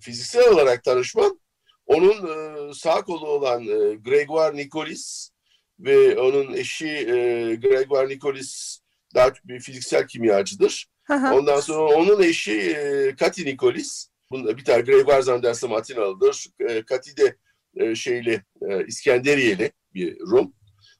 fiziksel 0.00 0.48
olarak 0.48 0.84
tanışmam 0.84 1.38
onun 1.86 2.26
e, 2.70 2.74
sağ 2.74 3.02
kolu 3.02 3.26
olan 3.28 3.62
e, 3.62 3.94
Gregoire 3.94 4.56
Nicolis 4.56 5.30
ve 5.78 6.18
onun 6.18 6.52
eşi 6.52 6.88
e, 6.88 7.54
Gregoire 7.54 8.08
Nicolis 8.08 8.78
daha 9.14 9.34
çok 9.34 9.48
bir 9.48 9.60
fiziksel 9.60 10.06
kimyacıdır. 10.06 10.86
Ondan 11.10 11.60
sonra 11.60 11.94
onun 11.94 12.22
eşi 12.22 12.60
e, 12.60 13.14
Kati 13.16 13.44
Nicolis. 13.44 14.08
Bunda 14.30 14.56
bir 14.56 14.64
tane 14.64 14.82
Gregoire 14.82 15.22
zannedersem 15.22 15.72
Atinalıdır. 15.72 16.46
E, 16.60 16.82
Kati 16.82 17.16
de 17.16 17.36
e, 17.76 17.94
şeyli 17.94 18.42
e, 18.68 18.86
İskenderiyeli 18.86 19.72
bir 19.94 20.20
Rum. 20.20 20.52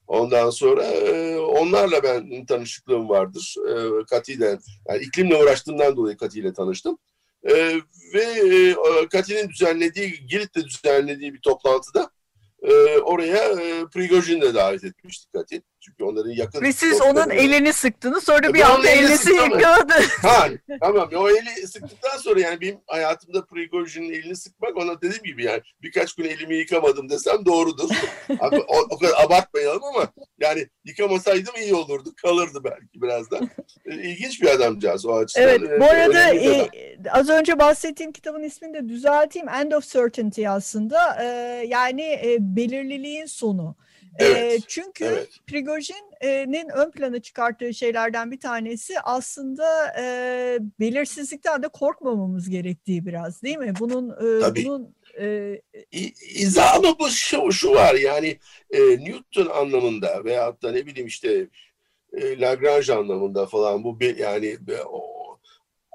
Ondan 0.06 0.50
sonra 0.50 0.84
e, 0.84 1.38
onlarla 1.38 2.02
ben 2.02 2.46
tanışıklığım 2.46 3.08
vardır. 3.08 3.54
E, 3.68 4.04
Kati'den, 4.10 4.58
yani 4.88 5.02
iklimle 5.02 5.36
uğraştığımdan 5.36 5.96
dolayı 5.96 6.16
Kati 6.16 6.40
ile 6.40 6.52
tanıştım. 6.52 6.98
E, 7.48 7.80
ve 8.14 8.22
e, 8.22 8.74
Kati'nin 9.12 9.48
düzenlediği, 9.48 10.26
Girit'te 10.26 10.64
düzenlediği 10.64 11.34
bir 11.34 11.40
toplantıda 11.40 12.10
e, 12.62 12.93
oraya 13.04 13.44
e, 13.44 13.86
Prigojin 13.92 14.40
de 14.40 14.54
davet 14.54 14.84
etmiştik 14.84 15.32
Kati. 15.32 15.62
Çünkü 15.80 16.04
onların 16.04 16.30
yakın... 16.30 16.62
Ve 16.62 16.72
siz 16.72 17.00
onun 17.00 17.30
elini 17.30 17.72
sıktınız 17.72 18.24
sonra 18.24 18.46
E, 18.48 18.54
bir 18.54 18.60
anda 18.60 18.88
elini 18.88 19.34
yıkadı. 19.44 19.92
Ha 20.22 20.48
tamam 20.80 21.08
o 21.16 21.28
eli 21.30 21.66
sıktıktan 21.66 22.16
sonra 22.18 22.40
yani 22.40 22.60
benim 22.60 22.78
hayatımda 22.86 23.44
Prigojin'in 23.44 24.12
elini 24.12 24.36
sıkmak 24.36 24.76
ona 24.76 25.00
dediğim 25.02 25.22
gibi 25.22 25.44
yani 25.44 25.60
birkaç 25.82 26.14
gün 26.14 26.24
elimi 26.24 26.56
yıkamadım 26.56 27.08
desem 27.10 27.44
doğrudur. 27.46 27.90
Abi, 28.40 28.56
o, 28.68 28.76
o 28.90 28.98
kadar 28.98 29.24
abartmayalım 29.24 29.84
ama 29.84 30.08
yani 30.40 30.68
yıkamasaydım 30.84 31.54
iyi 31.62 31.74
olurdu 31.74 32.10
kalırdı 32.22 32.64
belki 32.64 33.02
biraz 33.02 33.30
da. 33.30 33.40
E, 33.86 33.94
İlginç 33.94 34.42
bir 34.42 34.48
adamcağız 34.48 35.06
o 35.06 35.14
açıdan. 35.16 35.48
Evet, 35.48 35.60
E, 35.70 35.80
bu 35.80 35.84
arada 35.84 36.34
bir 36.34 36.50
adam. 36.54 36.68
e, 36.74 36.96
az 37.10 37.28
önce 37.28 37.58
bahsettiğim 37.58 38.12
kitabın 38.12 38.42
ismini 38.42 38.74
de 38.74 38.88
düzelteyim. 38.88 39.48
End 39.48 39.72
of 39.72 39.84
Certainty 39.92 40.48
aslında. 40.48 41.16
E, 41.22 41.26
yani 41.66 42.02
e, 42.02 42.36
belirliliğin 42.94 43.26
sonu. 43.26 43.76
E, 44.18 44.24
Evet, 44.24 44.62
çünkü 44.68 45.04
evet. 45.04 45.28
Prigojin'in 45.46 46.68
ön 46.68 46.90
plana 46.90 47.22
çıkarttığı 47.22 47.74
şeylerden 47.74 48.30
bir 48.30 48.40
tanesi 48.40 49.00
aslında 49.00 49.94
e, 49.98 50.58
belirsizlikten 50.80 51.62
de 51.62 51.68
korkmamamız 51.68 52.50
gerektiği 52.50 53.06
biraz 53.06 53.42
değil 53.42 53.58
mi? 53.58 53.72
Bunun 53.80 54.10
e, 54.10 54.40
Tabii. 54.40 54.64
bunun 54.64 54.94
Ee, 55.20 55.60
İzah 56.34 56.74
ama 56.76 56.98
bu 56.98 57.08
şu, 57.10 57.52
şu 57.52 57.70
var 57.70 57.94
yani 57.94 58.38
e, 58.70 58.80
Newton 58.80 59.46
anlamında 59.46 60.24
veyahut 60.24 60.62
da 60.62 60.72
ne 60.72 60.86
bileyim 60.86 61.06
işte 61.06 61.46
e, 62.12 62.40
Lagrange 62.40 62.92
anlamında 62.92 63.46
falan 63.46 63.84
bu 63.84 64.00
bir, 64.00 64.16
yani 64.16 64.58
o, 64.86 65.13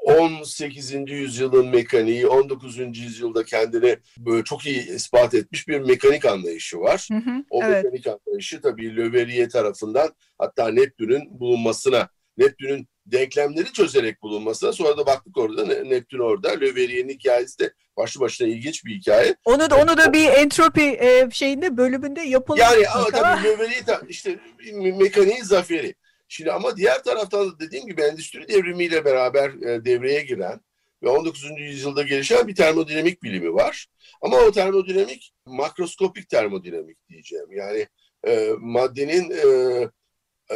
18. 0.05 0.93
yüzyılın 1.11 1.67
mekaniği 1.67 2.27
19. 2.27 2.77
yüzyılda 2.77 3.43
kendini 3.45 3.97
böyle 4.17 4.43
çok 4.43 4.65
iyi 4.65 4.87
ispat 4.89 5.33
etmiş 5.33 5.67
bir 5.67 5.79
mekanik 5.79 6.25
anlayışı 6.25 6.79
var. 6.79 7.07
hı 7.11 7.17
hı, 7.17 7.43
O 7.49 7.63
evet. 7.63 7.83
mekanik 7.83 8.07
anlayışı 8.07 8.61
tabii 8.61 8.95
Le 8.97 9.13
Verrier 9.13 9.49
tarafından 9.49 10.09
hatta 10.37 10.67
Neptün'ün 10.67 11.39
bulunmasına, 11.39 12.09
Neptün'ün 12.37 12.87
denklemleri 13.05 13.73
çözerek 13.73 14.21
bulunmasına 14.21 14.71
sonra 14.73 14.97
da 14.97 15.05
baktık 15.05 15.37
orada 15.37 15.65
Ne- 15.65 15.89
Neptün 15.89 16.19
orada. 16.19 16.49
Le 16.49 16.75
Verrier'in 16.75 17.09
hikayesi 17.09 17.59
de 17.59 17.73
başlı 17.97 18.21
başına 18.21 18.47
ilginç 18.47 18.85
bir 18.85 18.95
hikaye. 18.95 19.35
Onu 19.45 19.69
da 19.69 19.75
onu 19.77 19.97
da 19.97 20.13
bir 20.13 20.27
entropi 20.29 20.81
e, 20.81 21.29
şeyinde 21.31 21.77
bölümünde 21.77 22.21
yapalım. 22.21 22.59
Yani 22.61 22.87
ama 22.87 23.05
tabii 23.05 23.85
ta- 23.85 24.01
işte 24.09 24.39
me- 24.59 24.97
mekaniğin 25.03 25.43
zaferi. 25.43 25.95
Şimdi 26.31 26.51
ama 26.51 26.77
diğer 26.77 27.03
taraftan 27.03 27.51
da 27.51 27.59
dediğim 27.59 27.87
gibi 27.87 28.01
endüstri 28.01 28.47
devrimiyle 28.47 29.05
beraber 29.05 29.49
e, 29.49 29.85
devreye 29.85 30.21
giren 30.21 30.61
ve 31.03 31.09
19. 31.09 31.51
yüzyılda 31.57 32.03
gelişen 32.03 32.47
bir 32.47 32.55
termodinamik 32.55 33.23
bilimi 33.23 33.53
var. 33.53 33.87
Ama 34.21 34.37
o 34.37 34.51
termodinamik 34.51 35.33
makroskopik 35.45 36.29
termodinamik 36.29 37.09
diyeceğim. 37.09 37.51
Yani 37.51 37.87
e, 38.27 38.53
maddenin 38.59 39.31
e, 39.31 39.47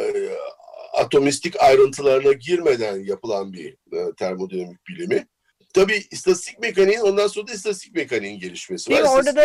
e, 0.00 0.30
atomistik 0.92 1.62
ayrıntılarına 1.62 2.32
girmeden 2.32 3.04
yapılan 3.04 3.52
bir 3.52 3.76
e, 3.92 4.14
termodinamik 4.18 4.86
bilimi. 4.88 5.26
Tabii 5.74 6.02
istatistik 6.10 6.58
mekaniğin 6.58 7.00
ondan 7.00 7.26
sonra 7.26 7.46
da 7.46 7.52
istatistik 7.52 7.94
mekaniğin 7.94 8.40
gelişmesi 8.40 8.90
Değil 8.90 9.02
var. 9.02 9.16
Orada 9.16 9.36
da 9.36 9.42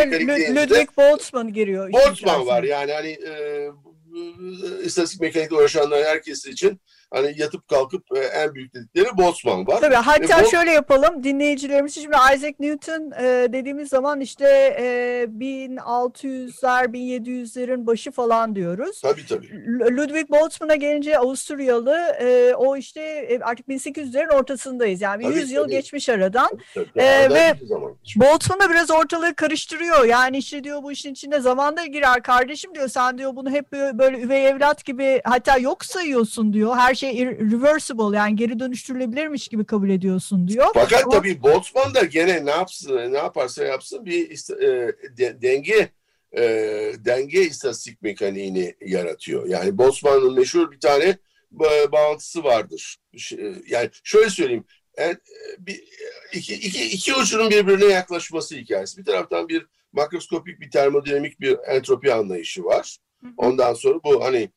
Ludwig 0.60 0.88
Boltzmann 0.96 1.52
giriyor. 1.52 1.92
Boltzmann 1.92 2.46
var 2.46 2.62
yani 2.62 2.92
hani 2.92 3.08
e, 3.08 3.68
istatistik 4.84 5.20
mekanikle 5.20 5.56
uğraşanlar 5.56 6.04
herkes 6.04 6.46
için 6.46 6.80
hani 7.10 7.34
yatıp 7.36 7.68
kalkıp 7.68 8.02
e, 8.16 8.18
en 8.20 8.54
büyük 8.54 8.74
dedikleri 8.74 9.16
Boltzmann 9.16 9.66
var. 9.66 9.80
Tabii 9.80 9.94
hatta 9.94 10.40
E, 10.42 10.44
şöyle 10.50 10.70
yapalım 10.70 11.24
dinleyicilerimiz 11.24 11.94
şimdi 11.94 12.16
Isaac 12.36 12.54
Newton 12.60 13.10
e, 13.20 13.52
dediğimiz 13.52 13.88
zaman 13.88 14.20
işte 14.20 14.46
e, 14.78 15.26
1600'ler 15.38 16.84
1700'lerin 16.92 17.86
başı 17.86 18.10
falan 18.10 18.56
diyoruz. 18.56 19.00
Tabii 19.00 19.26
tabii. 19.26 19.48
Ludwig 19.96 20.30
Boltzmann'a 20.30 20.74
gelince 20.74 21.18
Avusturyalı 21.18 21.96
e, 22.20 22.54
o 22.54 22.76
işte 22.76 23.00
e, 23.02 23.40
artık 23.40 23.68
1800'lerin 23.68 24.34
ortasındayız 24.34 25.00
yani 25.00 25.22
Tabii, 25.22 25.34
100 25.38 25.50
yıl 25.52 25.68
geçmiş 25.68 26.08
aradan. 26.08 26.48
tabii, 26.74 26.86
tabii. 26.94 27.02
E, 27.02 27.30
ve. 27.30 27.54
Boltzmann 28.16 28.60
da 28.60 28.70
biraz 28.70 28.90
ortalığı 28.90 29.34
karıştırıyor. 29.34 30.04
Yani 30.04 30.36
işte 30.38 30.64
diyor 30.64 30.82
bu 30.82 30.92
işin 30.92 31.12
içinde 31.12 31.40
zaman 31.40 31.76
da 31.76 31.86
girer 31.86 32.22
kardeşim 32.22 32.74
diyor. 32.74 32.88
Sen 32.88 33.18
diyor 33.18 33.36
bunu 33.36 33.50
hep 33.50 33.72
böyle 33.72 34.20
üvey 34.20 34.46
evlat 34.48 34.84
gibi 34.84 35.20
hatta 35.24 35.58
yok 35.58 35.84
sayıyorsun 35.84 36.52
diyor. 36.52 36.76
Her 36.76 36.94
şey 37.00 37.26
reversible 37.26 38.16
yani 38.16 38.36
geri 38.36 38.58
dönüştürülebilirmiş 38.60 39.48
gibi 39.48 39.64
kabul 39.64 39.90
ediyorsun 39.90 40.48
diyor. 40.48 40.66
Fakat 40.74 41.04
Ama- 41.04 41.12
tabii 41.12 41.42
Boltzmann 41.42 41.94
da 41.94 42.04
gene 42.04 42.46
ne 42.46 42.50
yapsın, 42.50 43.12
ne 43.12 43.16
yaparsa 43.18 43.64
yapsın 43.64 44.06
bir 44.06 44.30
e, 44.62 44.92
de- 45.16 45.42
denge 45.42 45.88
e, 46.36 46.42
denge 46.98 47.42
istatistik 47.42 48.02
mekaniğini 48.02 48.74
yaratıyor. 48.86 49.46
Yani 49.48 49.78
Boltzmann'ın 49.78 50.34
meşhur 50.34 50.70
bir 50.72 50.80
tane 50.80 51.16
ba- 51.56 51.92
bağıntısı 51.92 52.44
vardır. 52.44 52.96
Ş- 53.16 53.54
Yani 53.68 53.90
şöyle 54.04 54.30
söyleyeyim. 54.30 54.64
En- 54.96 55.20
bir, 55.58 55.84
iki, 56.32 56.54
iki, 56.54 56.84
iki 56.84 57.14
ucunun 57.14 57.50
birbirine 57.50 57.84
yaklaşması 57.84 58.56
hikayesi. 58.56 58.98
Bir 58.98 59.04
taraftan 59.04 59.48
bir 59.48 59.66
makroskopik 59.92 60.60
bir 60.60 60.70
termodinamik 60.70 61.40
bir 61.40 61.56
entropi 61.66 62.12
anlayışı 62.14 62.64
var. 62.64 62.96
Ondan 63.36 63.74
sonra 63.74 63.98
bu 64.04 64.24
hani 64.24 64.50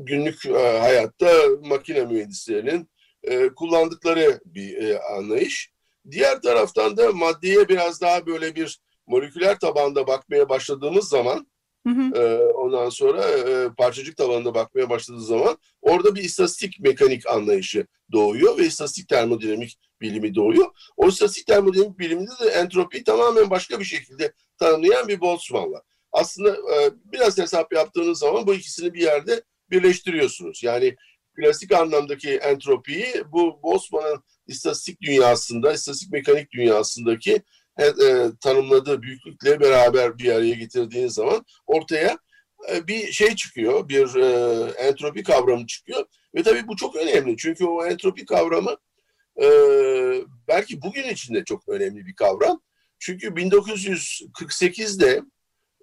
günlük 0.00 0.46
e, 0.46 0.78
hayatta 0.78 1.32
makine 1.64 2.04
mühendislerinin 2.04 2.90
e, 3.22 3.48
kullandıkları 3.48 4.40
bir 4.44 4.76
e, 4.76 5.00
anlayış. 5.00 5.70
Diğer 6.10 6.42
taraftan 6.42 6.96
da 6.96 7.12
maddeye 7.12 7.68
biraz 7.68 8.00
daha 8.00 8.26
böyle 8.26 8.54
bir 8.54 8.80
moleküler 9.06 9.58
tabanda 9.58 10.06
bakmaya 10.06 10.48
başladığımız 10.48 11.08
zaman 11.08 11.46
Hı 11.86 11.92
hı. 11.92 12.22
e, 12.22 12.38
ondan 12.52 12.88
sonra 12.88 13.24
e, 13.28 13.68
parçacık 13.76 14.16
tabanında 14.16 14.54
bakmaya 14.54 14.90
başladığı 14.90 15.24
zaman 15.24 15.58
orada 15.82 16.14
bir 16.14 16.22
istatistik 16.22 16.80
mekanik 16.80 17.26
anlayışı 17.26 17.86
doğuyor 18.12 18.58
ve 18.58 18.66
istatistik 18.66 19.08
termodinamik 19.08 19.78
bilimi 20.00 20.34
doğuyor. 20.34 20.66
O 20.96 21.08
istatistik 21.08 21.46
termodinamik 21.46 21.98
biliminde 21.98 22.30
de 22.44 22.48
entropiyi 22.48 23.04
tamamen 23.04 23.50
başka 23.50 23.80
bir 23.80 23.84
şekilde 23.84 24.32
tanımlayan 24.58 25.08
bir 25.08 25.20
Boltzmann 25.20 25.72
var. 25.72 25.82
Aslında 26.12 26.50
e, 26.50 26.90
biraz 27.12 27.38
hesap 27.38 27.72
yaptığınız 27.72 28.18
zaman 28.18 28.46
bu 28.46 28.54
ikisini 28.54 28.94
bir 28.94 29.02
yerde 29.02 29.42
birleştiriyorsunuz. 29.70 30.62
Yani 30.62 30.96
klasik 31.36 31.72
anlamdaki 31.72 32.30
entropiyi 32.36 33.06
bu 33.32 33.62
Boltzmann'ın 33.62 34.24
istatistik 34.46 35.00
dünyasında, 35.00 35.72
istatistik 35.72 36.12
mekanik 36.12 36.50
dünyasındaki 36.50 37.42
e, 37.78 37.86
e, 37.86 38.30
tanımladığı 38.40 39.02
büyüklükle 39.02 39.60
beraber 39.60 40.18
bir 40.18 40.32
araya 40.32 40.54
getirdiğiniz 40.54 41.14
zaman 41.14 41.44
ortaya 41.66 42.18
e, 42.72 42.86
bir 42.86 43.12
şey 43.12 43.34
çıkıyor, 43.34 43.88
bir 43.88 44.14
e, 44.14 44.62
entropi 44.70 45.22
kavramı 45.22 45.66
çıkıyor. 45.66 46.04
Ve 46.34 46.42
tabii 46.42 46.68
bu 46.68 46.76
çok 46.76 46.96
önemli 46.96 47.36
çünkü 47.36 47.64
o 47.64 47.86
entropi 47.86 48.26
kavramı 48.26 48.76
e, 49.42 49.46
belki 50.48 50.82
bugün 50.82 51.08
için 51.08 51.34
de 51.34 51.44
çok 51.44 51.68
önemli 51.68 52.06
bir 52.06 52.14
kavram. 52.14 52.62
Çünkü 52.98 53.26
1948'de 53.26 55.22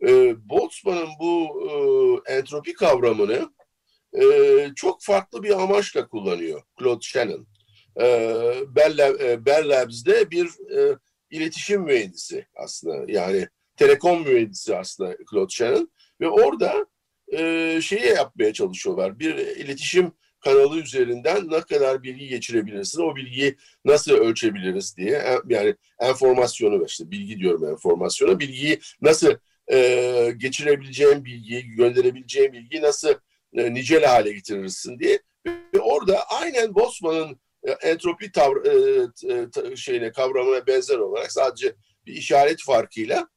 e, 0.01 0.35
Boltzmann'ın 0.49 1.09
bu 1.19 1.63
e, 2.27 2.33
entropi 2.33 2.73
kavramını 2.73 3.49
e, 4.21 4.23
çok 4.75 5.03
farklı 5.03 5.43
bir 5.43 5.61
amaçla 5.61 6.07
kullanıyor 6.07 6.61
Claude 6.79 7.01
Shannon. 7.01 7.47
E, 7.99 8.03
Bell, 8.75 8.97
Lab- 8.97 9.23
e, 9.23 9.45
Bell 9.45 9.69
Labs'de 9.69 10.31
bir 10.31 10.45
e, 10.45 10.97
iletişim 11.31 11.81
mühendisi 11.81 12.45
aslında. 12.55 13.11
Yani 13.11 13.47
telekom 13.77 14.21
mühendisi 14.21 14.75
aslında 14.75 15.17
Claude 15.31 15.53
Shannon. 15.53 15.91
Ve 16.21 16.29
orada 16.29 16.85
e, 17.33 17.79
şeyi 17.81 18.05
yapmaya 18.05 18.53
çalışıyorlar. 18.53 19.19
Bir 19.19 19.35
iletişim 19.35 20.11
kanalı 20.39 20.79
üzerinden 20.79 21.51
ne 21.51 21.61
kadar 21.61 22.03
bilgi 22.03 22.27
geçirebilirsin 22.27 23.01
o 23.01 23.15
bilgiyi 23.15 23.55
nasıl 23.85 24.11
ölçebiliriz 24.11 24.97
diye. 24.97 25.17
E, 25.17 25.39
yani 25.47 25.75
enformasyonu 25.99 26.85
işte 26.85 27.11
bilgi 27.11 27.39
diyorum 27.39 27.65
enformasyona 27.69 28.39
bilgiyi 28.39 28.79
nasıl 29.01 29.35
e, 29.71 30.33
geçirebileceğin 30.37 31.25
bilgiyi 31.25 31.63
gönderebileceğin 31.63 32.53
bilgiyi 32.53 32.81
nasıl 32.81 33.13
e, 33.53 33.73
nicel 33.73 34.03
hale 34.03 34.31
getirirsin 34.31 34.99
diye 34.99 35.19
ve 35.45 35.79
orada 35.79 36.23
aynen 36.29 36.75
Boltzmann'ın 36.75 37.39
e, 37.63 37.71
entropi 37.71 38.31
tavr, 38.31 38.65
e, 38.65 39.07
t- 39.21 39.49
t- 39.49 39.75
şeyine 39.75 40.11
kavramına 40.11 40.67
benzer 40.67 40.97
olarak 40.97 41.31
sadece 41.31 41.75
bir 42.05 42.13
işaret 42.13 42.61
farkıyla 42.63 43.27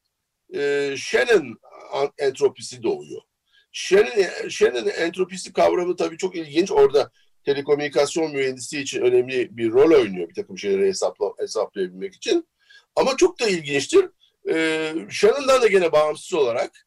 e, 0.54 0.94
Shannon 0.97 1.58
an- 1.92 2.12
entropisi 2.18 2.82
doğuyor. 2.82 3.20
Shannon, 3.73 4.49
Shannon 4.49 4.87
entropisi 4.87 5.52
kavramı 5.52 5.97
tabii 5.97 6.16
çok 6.16 6.37
ilginç. 6.37 6.70
Orada 6.70 7.11
telekomünikasyon 7.44 8.32
mühendisi 8.32 8.80
için 8.80 9.02
önemli 9.02 9.56
bir 9.56 9.70
rol 9.70 9.90
oynuyor 10.00 10.28
bir 10.28 10.35
takım 10.35 10.58
şeyleri 10.58 10.87
hesapla, 10.87 11.26
hesaplayabilmek 11.38 12.14
için. 12.14 12.49
Ama 12.97 13.16
çok 13.16 13.40
da 13.40 13.49
ilginçtir. 13.49 14.06
E, 14.49 14.95
Shannon'dan 15.11 15.62
da 15.62 15.67
gene 15.67 15.93
bağımsız 15.93 16.35
olarak 16.35 16.87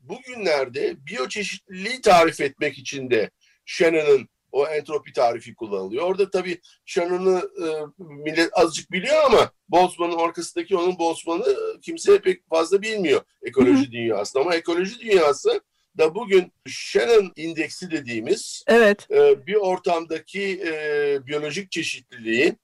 bugünlerde 0.00 1.06
biyoçeşitliliği 1.06 2.00
tarif 2.00 2.40
etmek 2.40 2.78
için 2.78 3.10
de 3.10 3.30
Shannon'ın 3.66 4.28
o 4.52 4.66
entropi 4.66 5.12
tarifi 5.12 5.54
kullanılıyor. 5.54 6.04
Orada 6.04 6.30
tabii 6.30 6.60
Shannon'ı 6.84 7.50
e, 7.64 7.66
millet 7.98 8.50
azıcık 8.52 8.92
biliyor 8.92 9.24
ama 9.24 9.52
Boltzmann'ın 9.68 10.18
arkasındaki 10.18 10.76
onun 10.76 10.98
Boltzmann'ı 10.98 11.80
kimse 11.82 12.20
pek 12.20 12.48
fazla 12.48 12.82
bilmiyor 12.82 13.20
ekoloji 13.42 13.92
dünyasında. 13.92 14.42
Ama 14.42 14.54
ekoloji 14.54 15.00
dünyası 15.00 15.60
da 15.98 16.14
bugün 16.14 16.52
Shannon 16.66 17.32
indeksi 17.36 17.90
dediğimiz 17.90 18.64
Evet. 18.66 19.10
e, 19.10 19.46
bir 19.46 19.54
ortamdaki 19.54 20.62
e, 20.66 21.26
biyolojik 21.26 21.70
çeşitliliğin 21.70 22.58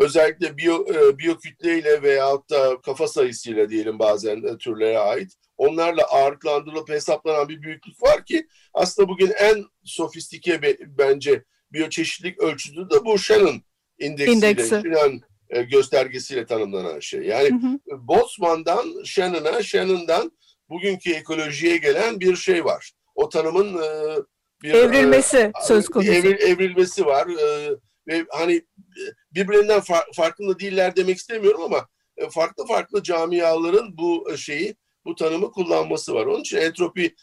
özellikle 0.00 0.56
biyo, 0.56 0.84
e, 0.94 1.18
biyokütleyle 1.18 2.02
veyahut 2.02 2.50
da 2.50 2.80
kafa 2.80 3.08
sayısıyla 3.08 3.68
diyelim 3.70 3.98
bazen 3.98 4.42
e, 4.42 4.58
türlere 4.58 4.98
ait 4.98 5.32
onlarla 5.56 6.02
ağırlıklandırılıp 6.02 6.88
hesaplanan 6.88 7.48
bir 7.48 7.62
büyüklük 7.62 8.02
var 8.02 8.24
ki 8.24 8.46
aslında 8.74 9.08
bugün 9.08 9.30
en 9.38 9.64
sofistike 9.84 10.62
be- 10.62 10.76
bence 10.80 11.44
biyoçeşitlilik 11.72 12.38
ölçütü 12.38 12.90
de 12.90 13.04
bu 13.04 13.18
Shannon 13.18 13.62
indeksiyle, 13.98 14.36
İndeksi. 14.36 14.68
Shannon 14.68 15.20
e, 15.50 15.62
göstergesiyle 15.62 16.46
tanımlanan 16.46 17.00
şey. 17.00 17.20
Yani 17.20 17.48
Hı 17.50 17.54
hı. 17.54 17.98
Boltzmann'dan 18.08 19.02
Shannon'a, 19.04 19.62
Shannon'dan 19.62 20.32
bugünkü 20.68 21.12
ekolojiye 21.12 21.76
gelen 21.76 22.20
bir 22.20 22.36
şey 22.36 22.64
var. 22.64 22.92
O 23.14 23.28
tanımın 23.28 23.82
e, 23.82 24.16
bir 24.62 24.74
Evrilmesi 24.74 25.36
e, 25.38 25.52
söz 25.66 25.88
konusu. 25.88 26.12
evri- 26.12 26.44
evrilmesi 26.44 27.06
var. 27.06 27.26
E, 27.28 27.70
ve 28.10 28.26
hani 28.30 28.54
e, 28.54 29.02
birbirinden 29.34 29.80
far- 29.80 30.14
farkında 30.14 30.58
değiller 30.58 30.96
demek 30.96 31.16
istemiyorum 31.16 31.62
ama 31.62 31.88
e, 32.16 32.30
farklı 32.30 32.66
farklı 32.66 33.02
camiaların 33.02 33.98
bu 33.98 34.36
şeyi, 34.36 34.74
bu 35.04 35.14
tanımı 35.14 35.52
kullanması 35.52 36.14
var. 36.14 36.26
Onun 36.26 36.40
için 36.40 36.56
entropi 36.56 37.14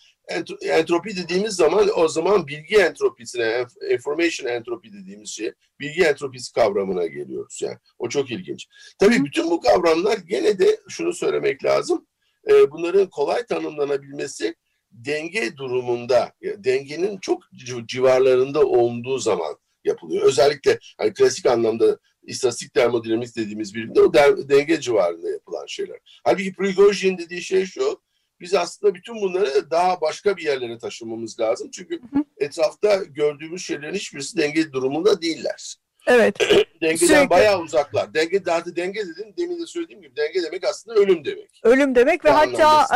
entropi 0.62 1.18
dediğimiz 1.18 1.56
zaman 1.56 1.90
o 1.96 2.08
zaman 2.08 2.48
bilgi 2.48 2.76
entropisine, 2.76 3.66
information 3.92 4.50
entropi 4.50 4.94
dediğimiz 4.94 5.30
şey, 5.30 5.52
bilgi 5.80 6.04
entropisi 6.04 6.54
kavramına 6.54 7.06
geliyoruz 7.08 7.60
yani. 7.62 7.78
O 8.00 8.10
çok 8.10 8.32
ilginç. 8.32 8.68
Tabii 9.00 9.26
bütün 9.26 9.52
bu 9.52 9.62
kavramlar 9.62 10.18
gene 10.18 10.60
de 10.60 10.80
şunu 10.90 11.14
söylemek 11.14 11.66
lazım. 11.66 12.08
E, 12.50 12.72
bunların 12.72 13.10
kolay 13.10 13.46
tanımlanabilmesi 13.46 14.56
denge 14.92 15.58
durumunda, 15.58 16.32
dengenin 16.42 17.18
çok 17.18 17.44
civarlarında 17.86 18.66
olduğu 18.66 19.18
zaman 19.18 19.58
yapılıyor. 19.88 20.26
Özellikle 20.26 20.80
hani 20.98 21.14
klasik 21.14 21.46
anlamda 21.46 22.00
istatistik 22.24 22.74
termodinamik 22.74 23.36
dediğimiz 23.36 23.76
birimde 23.76 24.02
o 24.02 24.14
denge 24.50 24.82
civarında 24.82 25.30
yapılan 25.30 25.66
şeyler. 25.66 25.98
Halbuki 26.24 26.54
Prigojin 26.54 27.18
dediği 27.18 27.42
şey 27.42 27.66
şu, 27.66 28.02
biz 28.40 28.54
aslında 28.54 28.96
bütün 28.96 29.22
bunları 29.22 29.72
daha 29.72 30.02
başka 30.02 30.38
bir 30.38 30.44
yerlere 30.44 30.78
taşımamız 30.78 31.40
lazım. 31.40 31.70
Çünkü 31.72 32.02
etrafta 32.38 33.04
gördüğümüz 33.04 33.66
şeylerin 33.66 33.94
hiçbirisi 33.94 34.38
denge 34.38 34.72
durumunda 34.72 35.22
değiller. 35.22 35.76
Evet. 36.08 36.40
Dengeden 36.82 37.08
Sürekli. 37.08 37.30
bayağı 37.30 37.62
uzaklar. 37.62 38.14
Denge 38.14 38.46
derdi 38.46 38.76
denge 38.76 39.00
dedim. 39.00 39.34
Demin 39.38 39.62
de 39.62 39.66
söylediğim 39.66 40.02
gibi 40.02 40.16
denge 40.16 40.44
demek 40.44 40.64
aslında 40.64 41.00
ölüm 41.00 41.26
demek. 41.26 41.62
Ölüm 41.64 41.96
demek 41.96 42.26
ve 42.26 42.30
hatta 42.30 42.88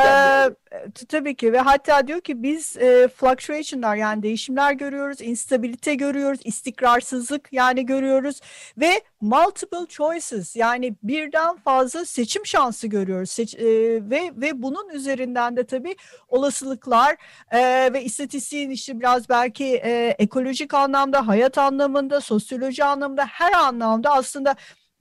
e, 0.72 1.06
tabii 1.10 1.36
ki 1.36 1.54
ve 1.54 1.60
hatta 1.60 2.08
diyor 2.08 2.22
ki 2.22 2.44
biz 2.44 2.78
e, 2.78 3.08
fluctuation'lar 3.16 3.96
yani 3.96 4.24
değişimler 4.24 4.74
görüyoruz, 4.74 5.22
instabilite 5.22 5.96
görüyoruz, 5.96 6.40
istikrarsızlık 6.44 7.54
yani 7.54 7.86
görüyoruz 7.86 8.40
ve 8.78 9.02
multiple 9.22 9.86
choices 9.90 10.56
yani 10.56 10.96
birden 11.04 11.58
fazla 11.58 12.06
seçim 12.06 12.46
şansı 12.46 12.88
görüyoruz. 12.88 13.30
Seç, 13.30 13.56
e, 13.56 13.66
ve 14.10 14.32
ve 14.36 14.62
bunun 14.62 14.90
üzerinden 14.90 15.58
de 15.58 15.66
tabii 15.66 15.96
olasılıklar 16.28 17.16
e, 17.52 17.94
ve 17.94 18.04
istatistiğin 18.04 18.70
işte 18.70 19.00
biraz 19.00 19.30
belki 19.30 19.66
e, 19.66 20.16
ekolojik 20.20 20.74
anlamda, 20.74 21.28
hayat 21.28 21.58
anlamında, 21.58 22.22
sosyoloji 22.22 22.84
anlamında 22.84 23.01
anlamda 23.02 23.26
her 23.26 23.54
anlamda 23.54 24.12
aslında 24.12 24.56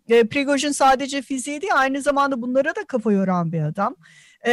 e, 0.09 0.25
Prigojin 0.29 0.73
sadece 0.73 1.23
fiziği 1.23 1.61
değil 1.61 1.73
aynı 1.77 2.03
zamanda 2.03 2.43
bunlara 2.43 2.77
da 2.77 2.85
kafa 2.85 3.13
yoran 3.13 3.53
bir 3.53 3.63
adam. 3.63 3.97
E, 4.47 4.53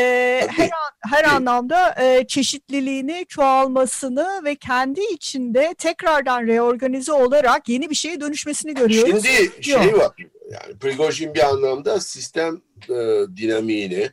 her 0.50 0.70
her 1.00 1.24
anlamda 1.24 1.96
e, 2.04 2.28
çeşitliliğini 2.28 3.26
çoğalmasını 3.28 4.42
ve 4.44 4.56
kendi 4.56 5.02
içinde 5.02 5.76
tekrardan 5.78 6.48
reorganize 6.48 7.14
olarak 7.14 7.70
yeni 7.70 7.90
bir 7.90 7.96
şeye 7.96 8.22
dönüşmesini 8.22 8.74
görüyoruz. 8.74 9.26
Şimdi 9.26 9.64
şey 9.64 9.98
var 9.98 10.12
yani 10.52 10.78
Prigojin 10.80 11.34
bir 11.34 11.50
anlamda 11.50 12.00
sistem 12.00 12.62
e, 12.90 12.96
dinamiğini 13.38 14.10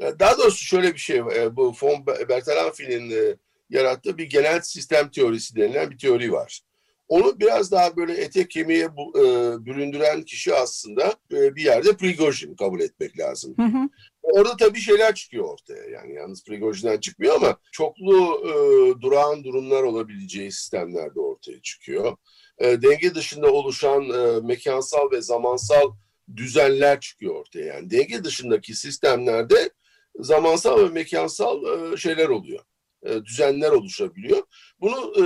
daha 0.00 0.38
doğrusu 0.38 0.64
şöyle 0.64 0.94
bir 0.94 0.98
şey 0.98 1.16
e, 1.16 1.56
bu 1.56 1.74
von 1.82 2.06
Bertalanffy'nin 2.06 3.10
e, 3.10 3.36
yarattığı 3.70 4.18
bir 4.18 4.24
genel 4.24 4.60
sistem 4.60 5.10
teorisi 5.10 5.56
denilen 5.56 5.90
bir 5.90 5.98
teori 5.98 6.32
var. 6.32 6.60
Onu 7.08 7.40
biraz 7.40 7.72
daha 7.72 7.96
böyle 7.96 8.12
ete 8.12 8.48
kemiğe 8.48 8.96
bu, 8.96 9.18
e, 9.18 9.22
büründüren 9.66 10.22
kişi 10.22 10.54
aslında 10.54 11.14
e, 11.32 11.56
bir 11.56 11.62
yerde 11.62 11.96
Prigojin 11.96 12.54
kabul 12.54 12.80
etmek 12.80 13.18
lazım. 13.18 13.54
Hı 13.58 13.62
hı. 13.62 13.88
Orada 14.22 14.56
tabii 14.56 14.80
şeyler 14.80 15.14
çıkıyor 15.14 15.44
ortaya. 15.44 15.84
Yani 15.84 16.14
yalnız 16.14 16.44
Prigojin'den 16.44 17.00
çıkmıyor 17.00 17.34
ama 17.36 17.56
çoklu 17.72 18.42
e, 18.44 18.52
durağan 19.00 19.44
durumlar 19.44 19.82
olabileceği 19.82 20.52
sistemler 20.52 21.14
de 21.14 21.20
ortaya 21.20 21.62
çıkıyor. 21.62 22.16
E, 22.58 22.82
denge 22.82 23.14
dışında 23.14 23.52
oluşan 23.52 24.10
e, 24.10 24.40
mekansal 24.46 25.10
ve 25.10 25.22
zamansal 25.22 25.92
düzenler 26.36 27.00
çıkıyor 27.00 27.34
ortaya. 27.34 27.64
Yani 27.66 27.90
denge 27.90 28.24
dışındaki 28.24 28.74
sistemlerde 28.74 29.70
zamansal 30.18 30.84
ve 30.84 30.88
mekansal 30.88 31.92
e, 31.92 31.96
şeyler 31.96 32.28
oluyor. 32.28 32.60
E, 33.04 33.24
düzenler 33.24 33.70
oluşabiliyor. 33.70 34.42
Bunu 34.80 35.12
e, 35.16 35.24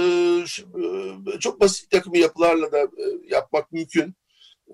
e, 1.36 1.38
çok 1.38 1.60
basit 1.60 1.90
takım 1.90 2.14
yapılarla 2.14 2.72
da 2.72 2.88
yapmak 3.30 3.72
mümkün. 3.72 4.14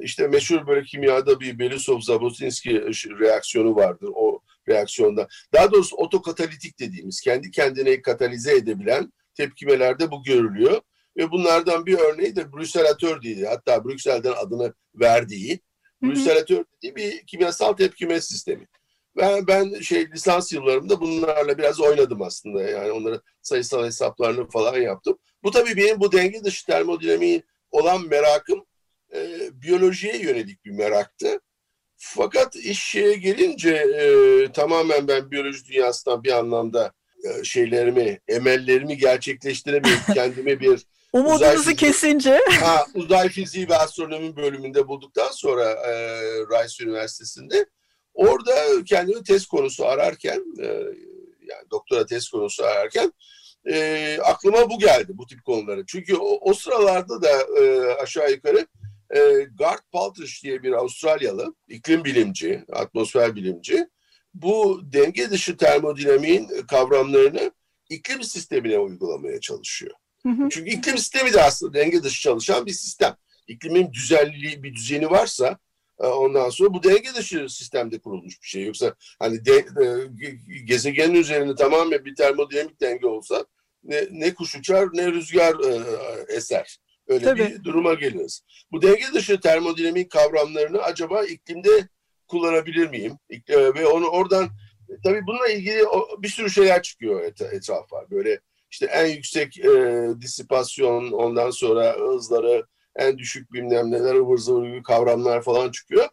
İşte 0.00 0.28
meşhur 0.28 0.66
böyle 0.66 0.84
kimyada 0.84 1.40
bir 1.40 1.58
Belousov-Zabotinsky 1.58 2.80
reaksiyonu 3.20 3.76
vardır 3.76 4.08
o 4.14 4.40
reaksiyonda. 4.68 5.28
Daha 5.52 5.72
doğrusu 5.72 5.96
otokatalitik 5.96 6.80
dediğimiz 6.80 7.20
kendi 7.20 7.50
kendine 7.50 8.02
katalize 8.02 8.56
edebilen 8.56 9.12
tepkimelerde 9.34 10.10
bu 10.10 10.22
görülüyor. 10.22 10.80
Ve 11.16 11.30
bunlardan 11.30 11.86
bir 11.86 11.98
örneği 11.98 12.36
de 12.36 12.52
brüselatör 12.52 13.22
diye 13.22 13.48
hatta 13.48 13.84
Brüksel'den 13.84 14.32
adını 14.32 14.74
verdiği 14.94 15.60
brüselatör 16.02 16.64
dediği 16.76 16.96
bir 16.96 17.26
kimyasal 17.26 17.72
tepkime 17.72 18.20
sistemi. 18.20 18.66
Ben, 19.16 19.46
ben 19.46 19.80
şey 19.80 20.10
lisans 20.10 20.52
yıllarımda 20.52 21.00
bunlarla 21.00 21.58
biraz 21.58 21.80
oynadım 21.80 22.22
aslında. 22.22 22.62
Yani 22.62 22.92
onların 22.92 23.22
sayısal 23.42 23.84
hesaplarını 23.84 24.48
falan 24.48 24.76
yaptım. 24.76 25.18
Bu 25.42 25.50
tabii 25.50 25.76
benim 25.76 26.00
bu 26.00 26.12
denge 26.12 26.44
dışı 26.44 26.66
termodinamiği 26.66 27.42
olan 27.70 28.08
merakım 28.08 28.64
e, 29.14 29.38
biyolojiye 29.52 30.18
yönelik 30.18 30.64
bir 30.64 30.70
meraktı. 30.70 31.40
Fakat 31.96 32.56
iş 32.56 32.82
şeye 32.82 33.14
gelince 33.14 33.70
e, 33.70 34.52
tamamen 34.52 35.08
ben 35.08 35.30
biyoloji 35.30 35.64
dünyasından 35.64 36.24
bir 36.24 36.32
anlamda 36.32 36.92
e, 37.24 37.44
şeylerimi, 37.44 38.20
emellerimi 38.28 38.96
gerçekleştiremeyip 38.96 40.00
kendime 40.14 40.60
bir 40.60 40.86
Umudunuzu 41.14 41.74
kesince. 41.74 42.40
Ha, 42.60 42.86
uzay 42.94 43.28
fiziği 43.28 43.68
ve 43.68 43.76
astronomi 43.76 44.36
bölümünde 44.36 44.88
bulduktan 44.88 45.30
sonra 45.30 45.64
e, 45.64 45.92
Rice 46.30 46.84
Üniversitesi'nde 46.84 47.66
Orada 48.14 48.84
kendimi 48.84 49.22
test 49.22 49.46
konusu 49.46 49.86
ararken, 49.86 50.44
e, 50.60 50.66
yani 51.40 51.70
doktora 51.70 52.06
test 52.06 52.30
konusu 52.30 52.64
ararken 52.64 53.12
e, 53.66 54.18
aklıma 54.24 54.70
bu 54.70 54.78
geldi, 54.78 55.12
bu 55.14 55.26
tip 55.26 55.44
konuları. 55.44 55.84
Çünkü 55.86 56.16
o, 56.16 56.50
o 56.50 56.54
sıralarda 56.54 57.22
da 57.22 57.30
e, 57.60 57.94
aşağı 58.02 58.30
yukarı 58.30 58.66
e, 59.16 59.20
Gart 59.58 59.92
Paltrish 59.92 60.44
diye 60.44 60.62
bir 60.62 60.72
Avustralyalı 60.72 61.54
iklim 61.68 62.04
bilimci, 62.04 62.64
atmosfer 62.72 63.36
bilimci 63.36 63.86
bu 64.34 64.80
denge 64.92 65.30
dışı 65.30 65.56
termodinamiğin 65.56 66.48
kavramlarını 66.68 67.50
iklim 67.88 68.22
sistemine 68.22 68.78
uygulamaya 68.78 69.40
çalışıyor. 69.40 69.92
Hı 70.22 70.28
hı. 70.28 70.48
Çünkü 70.50 70.70
iklim 70.70 70.98
sistemi 70.98 71.32
de 71.32 71.42
aslında 71.42 71.74
denge 71.74 72.02
dışı 72.02 72.20
çalışan 72.20 72.66
bir 72.66 72.72
sistem. 72.72 73.16
İklimin 73.48 73.92
düzenliliği, 73.92 74.62
bir 74.62 74.74
düzeni 74.74 75.10
varsa 75.10 75.58
ondan 75.98 76.50
sonra 76.50 76.74
bu 76.74 76.82
denge 76.82 77.14
dışı 77.14 77.48
sistemde 77.48 77.98
kurulmuş 77.98 78.42
bir 78.42 78.48
şey. 78.48 78.64
Yoksa 78.64 78.94
hani 79.18 79.44
de, 79.44 79.56
e, 79.56 79.86
gezegenin 80.64 81.14
üzerinde 81.14 81.54
tamamen 81.54 82.04
bir 82.04 82.14
termodinamik 82.14 82.80
denge 82.80 83.06
olsa 83.06 83.44
ne, 83.84 84.08
ne 84.10 84.34
kuş 84.34 84.56
uçar 84.56 84.88
ne 84.92 85.12
rüzgar 85.12 85.54
e, 85.54 85.82
eser. 86.36 86.78
Öyle 87.08 87.24
Tabii. 87.24 87.40
bir 87.40 87.64
duruma 87.64 87.94
geliriz. 87.94 88.42
Bu 88.72 88.82
denge 88.82 89.04
dışı 89.14 89.40
termodinamik 89.40 90.10
kavramlarını 90.10 90.78
acaba 90.82 91.24
iklimde 91.24 91.88
kullanabilir 92.28 92.88
miyim? 92.88 93.18
E, 93.48 93.74
ve 93.74 93.86
onu 93.86 94.06
oradan 94.06 94.48
tabii 95.04 95.26
bununla 95.26 95.48
ilgili 95.48 95.82
bir 96.18 96.28
sürü 96.28 96.50
şeyler 96.50 96.82
çıkıyor 96.82 97.20
et, 97.20 97.42
etrafa. 97.42 98.10
Böyle 98.10 98.40
işte 98.70 98.86
en 98.86 99.06
yüksek 99.06 99.58
e, 99.58 100.06
disipasyon, 100.20 101.12
ondan 101.12 101.50
sonra 101.50 101.96
hızları, 101.96 102.66
en 102.96 103.18
düşük 103.18 103.52
bilmem 103.52 103.90
neler 103.90 104.14
ıvır 104.14 104.38
zıvır 104.38 104.66
gibi 104.66 104.82
kavramlar 104.82 105.42
falan 105.42 105.70
çıkıyor. 105.70 106.08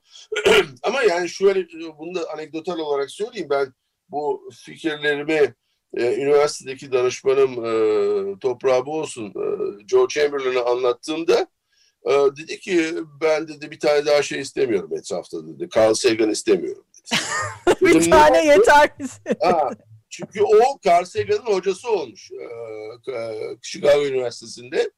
Ama 0.84 1.04
yani 1.04 1.30
şöyle 1.30 1.68
bunu 2.00 2.16
da 2.16 2.30
anekdotal 2.34 2.80
olarak 2.80 3.12
söyleyeyim 3.12 3.50
ben 3.50 3.74
bu 4.10 4.50
fikirlerimi 4.66 5.56
e, 5.98 6.16
üniversitedeki 6.16 6.92
danışmanım 6.92 7.66
e, 7.66 8.40
toprağı 8.40 8.86
bu 8.86 9.00
olsun 9.00 9.26
e, 9.26 9.44
Joe 9.88 10.08
Chamberlain'a 10.08 10.62
anlattığımda 10.62 11.48
e, 12.06 12.12
dedi 12.12 12.60
ki 12.60 12.94
ben 13.22 13.48
dedi 13.48 13.72
bir 13.72 13.80
tane 13.80 14.06
daha 14.06 14.22
şey 14.22 14.40
istemiyorum 14.40 14.98
etrafta 14.98 15.48
dedi. 15.48 15.70
Carl 15.76 15.94
Sagan 15.94 16.30
istemiyorum 16.30 16.84
dedi. 16.96 17.22
bir 17.82 17.94
Dedim, 17.94 18.12
tane 18.12 18.46
yeter 18.46 18.90
çünkü 20.10 20.44
o 20.44 20.80
Carl 20.86 21.06
Sagan'ın 21.06 21.54
hocası 21.54 21.90
olmuş 21.90 22.32
e, 22.32 23.28
Chicago 23.62 24.06
Üniversitesi'nde. 24.06 24.92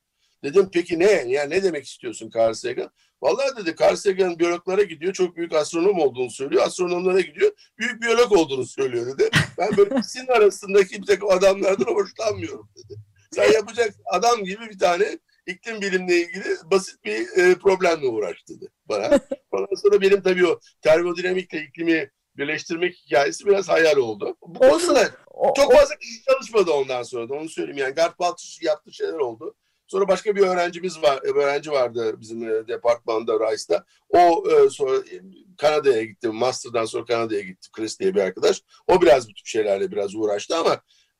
Dedim 0.44 0.70
peki 0.74 1.00
ne? 1.00 1.12
Yani 1.12 1.50
ne 1.50 1.64
demek 1.64 1.86
istiyorsun 1.86 2.32
Carl 2.36 2.54
Sagan? 2.54 2.92
Vallahi 3.22 3.58
dedi 3.58 3.76
Carl 3.82 3.96
Sagan 3.96 4.40
biyologlara 4.40 4.84
gidiyor. 4.84 5.14
Çok 5.14 5.36
büyük 5.36 5.54
astronom 5.54 6.00
olduğunu 6.00 6.30
söylüyor. 6.30 6.64
Astronomlara 6.64 7.22
gidiyor. 7.22 7.52
Büyük 7.78 8.02
biyolog 8.02 8.32
olduğunu 8.32 8.66
söylüyor 8.66 9.06
dedi. 9.18 9.30
Ben 9.58 9.78
böyle 9.78 9.96
ikisinin 10.00 10.28
arasındaki 10.28 11.02
bir 11.02 11.08
takım 11.08 11.30
adamlardan 11.30 11.94
hoşlanmıyorum 11.94 12.70
dedi. 12.78 13.00
Sen 13.32 13.52
yapacak 13.52 13.96
adam 14.06 14.44
gibi 14.44 14.70
bir 14.70 14.80
tane 14.80 15.20
iklim 15.48 15.82
bilimle 15.82 16.22
ilgili 16.22 16.56
basit 16.72 17.04
bir 17.04 17.38
e, 17.38 17.56
problemle 17.56 18.08
uğraş 18.08 18.38
dedi 18.50 18.68
bana. 18.86 19.20
Ondan 19.52 19.76
sonra 19.76 20.02
benim 20.02 20.22
tabii 20.22 20.48
o 20.48 20.60
termodinamikle 20.82 21.64
iklimi 21.64 22.12
birleştirmek 22.38 22.96
hikayesi 22.96 23.46
biraz 23.46 23.70
hayal 23.70 23.98
oldu. 23.98 24.38
Bu 24.42 24.60
konuda 24.60 25.10
çok 25.56 25.74
fazla 25.74 25.96
kişi 25.96 26.24
çalışmadı 26.24 26.72
ondan 26.72 27.04
sonra 27.04 27.30
da 27.30 27.34
onu 27.34 27.50
söyleyeyim. 27.50 27.78
Yani 27.78 27.94
Gart 27.94 28.20
Baltus 28.20 28.62
yaptığı 28.62 28.94
şeyler 28.94 29.14
oldu. 29.14 29.56
Sonra 29.88 30.08
başka 30.08 30.36
bir 30.36 30.42
öğrencimiz 30.42 31.02
var, 31.04 31.20
öğrenci 31.24 31.72
vardı 31.72 32.16
bizim 32.22 32.44
e, 32.44 32.68
departmanda 32.68 33.34
Rice'da. 33.34 33.86
O 34.10 34.44
e, 34.50 34.70
sonra 34.70 34.98
e, 34.98 35.22
Kanada'ya 35.58 36.04
gitti. 36.04 36.28
Master'dan 36.28 36.86
sonra 36.86 37.06
Kanada'ya 37.06 37.42
gitti. 37.42 37.72
Chris 37.72 38.00
diye 38.00 38.16
bir 38.16 38.22
arkadaş. 38.22 38.62
O 38.88 39.02
biraz 39.02 39.30
bu 39.30 39.34
tip 39.34 39.46
şeylerle 39.46 39.92
biraz 39.92 40.16
uğraştı 40.16 40.58
ama 40.58 40.74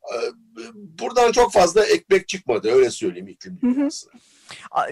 e, 0.04 0.16
buradan 0.76 1.32
çok 1.32 1.54
fazla 1.54 1.86
ekmek 1.86 2.28
çıkmadı. 2.28 2.72
Öyle 2.72 2.90
söyleyeyim 2.90 3.28
iklim 3.28 3.60
dünyasına. 3.62 4.12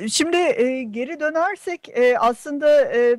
Şimdi 0.09 0.37
e, 0.37 0.83
geri 0.83 1.19
dönersek 1.19 1.89
e, 1.89 2.17
aslında 2.17 2.95
e, 2.95 3.15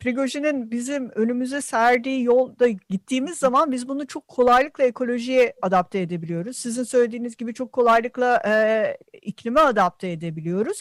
Prigojin'in 0.00 0.70
bizim 0.70 1.10
önümüze 1.10 1.60
serdiği 1.60 2.24
yolda 2.24 2.68
gittiğimiz 2.68 3.38
zaman 3.38 3.72
biz 3.72 3.88
bunu 3.88 4.06
çok 4.06 4.28
kolaylıkla 4.28 4.84
ekolojiye 4.84 5.54
adapte 5.62 6.00
edebiliyoruz. 6.00 6.56
Sizin 6.56 6.82
söylediğiniz 6.82 7.36
gibi 7.36 7.54
çok 7.54 7.72
kolaylıkla 7.72 8.42
e, 8.46 8.96
iklime 9.22 9.60
adapte 9.60 10.10
edebiliyoruz. 10.10 10.80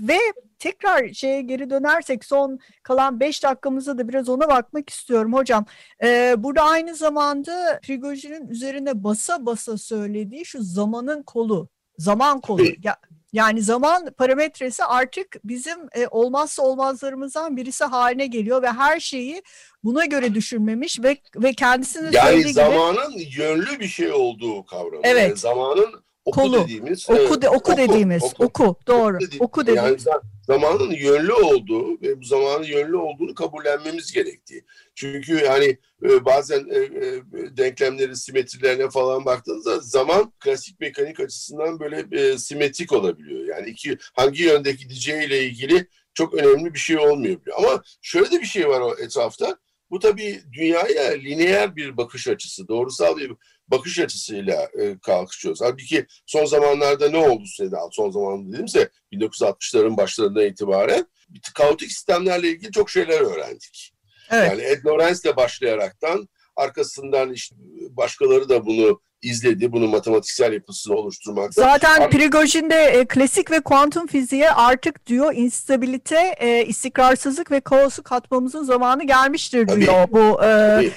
Ve 0.00 0.18
tekrar 0.58 1.08
şeye 1.08 1.42
geri 1.42 1.70
dönersek 1.70 2.24
son 2.24 2.58
kalan 2.82 3.20
5 3.20 3.42
dakikamızda 3.42 3.98
da 3.98 4.08
biraz 4.08 4.28
ona 4.28 4.48
bakmak 4.48 4.90
istiyorum 4.90 5.32
hocam. 5.32 5.64
E, 6.02 6.34
burada 6.38 6.62
aynı 6.62 6.94
zamanda 6.94 7.80
Prigojin'in 7.82 8.48
üzerine 8.48 9.04
basa 9.04 9.46
basa 9.46 9.78
söylediği 9.78 10.44
şu 10.44 10.62
zamanın 10.62 11.22
kolu 11.22 11.68
zaman 11.98 12.40
kolu. 12.40 12.62
Ya, 12.82 12.96
yani 13.32 13.62
zaman 13.62 14.12
parametresi 14.18 14.84
artık 14.84 15.36
bizim 15.44 15.78
e, 15.92 16.06
olmazsa 16.10 16.62
olmazlarımızdan 16.62 17.56
birisi 17.56 17.84
haline 17.84 18.26
geliyor 18.26 18.62
ve 18.62 18.70
her 18.70 19.00
şeyi 19.00 19.42
buna 19.84 20.04
göre 20.04 20.34
düşünmemiş 20.34 21.02
ve 21.02 21.16
ve 21.36 21.52
kendisinin 21.52 22.12
yani 22.12 22.52
zamanın 22.52 23.12
yönlü 23.36 23.80
bir 23.80 23.88
şey 23.88 24.12
olduğu 24.12 24.66
kavramı. 24.66 25.00
Evet. 25.02 25.28
Yani 25.28 25.36
zamanın 25.36 26.04
oku 26.24 26.40
Kolu. 26.40 26.64
dediğimiz. 26.64 27.10
oku, 27.10 27.18
evet, 27.20 27.42
de, 27.42 27.48
oku, 27.48 27.76
dediğimiz 27.76 28.22
oku, 28.38 28.76
doğru 28.86 29.14
dediğimiz. 29.14 29.40
oku 29.40 29.66
dediğimiz. 29.66 30.06
Yani 30.06 30.20
zamanın 30.46 30.90
yönlü 30.90 31.32
olduğu 31.32 32.02
ve 32.02 32.20
bu 32.20 32.24
zamanın 32.24 32.64
yönlü 32.64 32.96
olduğunu 32.96 33.34
kabullenmemiz 33.34 34.12
gerektiği. 34.12 34.64
Çünkü 34.94 35.46
hani 35.46 35.78
e, 36.02 36.24
bazen 36.24 36.68
e, 36.70 36.78
e, 36.78 37.22
denklemleri 37.56 38.16
simetrilerine 38.16 38.90
falan 38.90 39.24
baktığınızda 39.24 39.80
zaman 39.80 40.32
klasik 40.40 40.80
mekanik 40.80 41.20
açısından 41.20 41.80
böyle 41.80 42.38
simetrik 42.38 42.92
olabiliyor. 42.92 43.56
Yani 43.56 43.70
iki 43.70 43.98
hangi 44.14 44.42
yönde 44.42 44.72
gideceğiyle 44.72 45.44
ilgili 45.44 45.86
çok 46.14 46.34
önemli 46.34 46.74
bir 46.74 46.78
şey 46.78 46.98
olmuyor. 46.98 47.40
Ama 47.58 47.82
şöyle 48.02 48.30
de 48.30 48.40
bir 48.40 48.46
şey 48.46 48.68
var 48.68 48.80
o 48.80 48.94
etrafta. 48.98 49.56
Bu 49.90 49.98
tabii 49.98 50.42
dünyaya 50.52 51.10
lineer 51.10 51.76
bir 51.76 51.96
bakış 51.96 52.28
açısı, 52.28 52.68
doğrusal 52.68 53.16
bir 53.16 53.32
bakış 53.70 53.98
açısıyla 53.98 54.68
e, 54.80 54.98
kalkışıyoruz. 54.98 55.60
Halbuki 55.60 56.06
son 56.26 56.44
zamanlarda 56.44 57.10
ne 57.10 57.18
oldu 57.18 57.44
size 57.56 57.76
son 57.92 58.10
zamanlarda 58.10 58.48
dediğimse 58.48 58.88
1960'ların 59.12 59.96
başlarından 59.96 60.44
itibaren 60.44 61.06
kaotik 61.54 61.92
sistemlerle 61.92 62.48
ilgili 62.48 62.72
çok 62.72 62.90
şeyler 62.90 63.20
öğrendik. 63.20 63.92
Evet. 64.30 64.50
Yani 64.50 64.62
Ed 64.62 64.84
Lorenz'le 64.86 65.36
başlayaraktan 65.36 66.28
arkasından 66.56 67.32
işte 67.32 67.56
başkaları 67.90 68.48
da 68.48 68.66
bunu 68.66 69.00
izledi. 69.22 69.72
Bunu 69.72 69.88
matematiksel 69.88 70.52
yapısını 70.52 70.94
oluşturmakta. 70.94 71.62
Zaten 71.62 72.10
Prigojin 72.10 72.70
de 72.70 72.74
e, 72.74 73.04
klasik 73.04 73.50
ve 73.50 73.60
kuantum 73.60 74.06
fiziğe 74.06 74.50
artık 74.50 75.06
diyor 75.06 75.34
instabilite, 75.34 76.34
e, 76.38 76.64
istikrarsızlık 76.66 77.50
ve 77.50 77.60
kaosu 77.60 78.02
katmamızın 78.02 78.64
zamanı 78.64 79.06
gelmiştir 79.06 79.66
Tabii. 79.66 79.80
diyor 79.80 80.08
bu 80.10 80.44
e, 80.44 80.46
Tabii. 80.46 80.92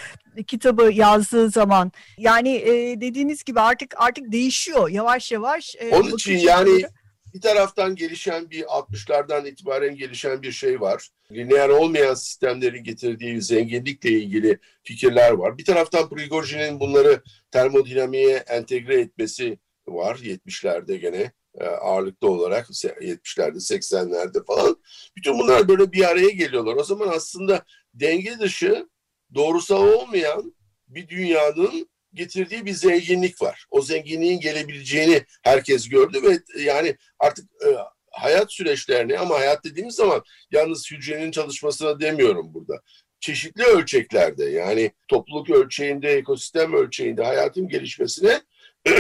Kitabı 0.48 0.92
yazdığı 0.94 1.50
zaman. 1.50 1.92
Yani 2.18 2.56
e, 2.56 3.02
dediğiniz 3.02 3.44
gibi 3.44 3.60
artık 3.60 3.94
artık 3.98 4.32
değişiyor 4.32 4.90
yavaş 4.90 5.32
yavaş. 5.32 5.76
e, 5.80 5.96
Onun 5.96 6.12
için 6.14 6.38
yani 6.38 6.72
açıları. 6.74 6.92
bir 7.34 7.42
taraftan 7.42 7.96
gelişen 7.96 8.50
bir 8.50 8.64
60'lardan 8.64 9.48
itibaren 9.48 9.96
gelişen 9.96 10.42
bir 10.42 10.52
şey 10.52 10.82
var. 10.82 11.10
Lineer 11.32 11.70
olmayan 11.70 12.14
sistemlerin 12.14 12.84
getirdiği 12.84 13.42
zenginlikle 13.42 14.10
ilgili 14.10 14.60
fikirler 14.84 15.32
var. 15.32 15.58
Bir 15.58 15.66
taraftan 15.66 16.10
Prigojin'in 16.10 16.80
bunları 16.80 17.22
termodinamiğe 17.52 18.36
entegre 18.38 19.02
etmesi 19.02 19.58
var 19.88 20.16
70'lerde 20.16 20.96
gene 20.96 21.32
e, 21.60 21.64
ağırlıklı 21.66 22.30
olarak 22.30 22.68
70'lerde 22.70 23.56
80'lerde 23.74 24.46
falan. 24.46 24.78
Bütün 25.18 25.40
bunlar 25.40 25.68
böyle 25.68 25.92
bir 25.92 26.10
araya 26.10 26.30
geliyorlar. 26.30 26.76
O 26.76 26.84
zaman 26.84 27.08
aslında 27.08 27.64
denge 27.94 28.40
dışı 28.40 28.88
doğrusal 29.36 29.88
olmayan 29.88 30.56
bir 30.88 31.08
dünyanın 31.08 31.90
getirdiği 32.14 32.66
bir 32.66 32.74
zenginlik 32.74 33.42
var. 33.42 33.66
O 33.72 33.82
zenginliğin 33.82 34.40
gelebileceğini 34.40 35.24
herkes 35.44 35.90
gördü 35.90 36.18
ve 36.24 36.62
yani 36.64 36.96
artık 37.20 37.46
e, 37.66 37.68
hayat 38.12 38.54
süreçlerini 38.54 39.20
ama 39.20 39.36
hayat 39.36 39.64
dediğimiz 39.64 39.96
zaman 39.96 40.24
yalnız 40.52 40.92
hücrenin 40.92 41.32
çalışmasına 41.32 42.00
demiyorum 42.00 42.54
burada. 42.54 42.82
Çeşitli 43.20 43.64
ölçeklerde 43.64 44.46
yani 44.46 44.92
topluluk 45.08 45.50
ölçeğinde, 45.50 46.10
ekosistem 46.10 46.74
ölçeğinde 46.74 47.24
hayatın 47.24 47.68
gelişmesine 47.68 48.42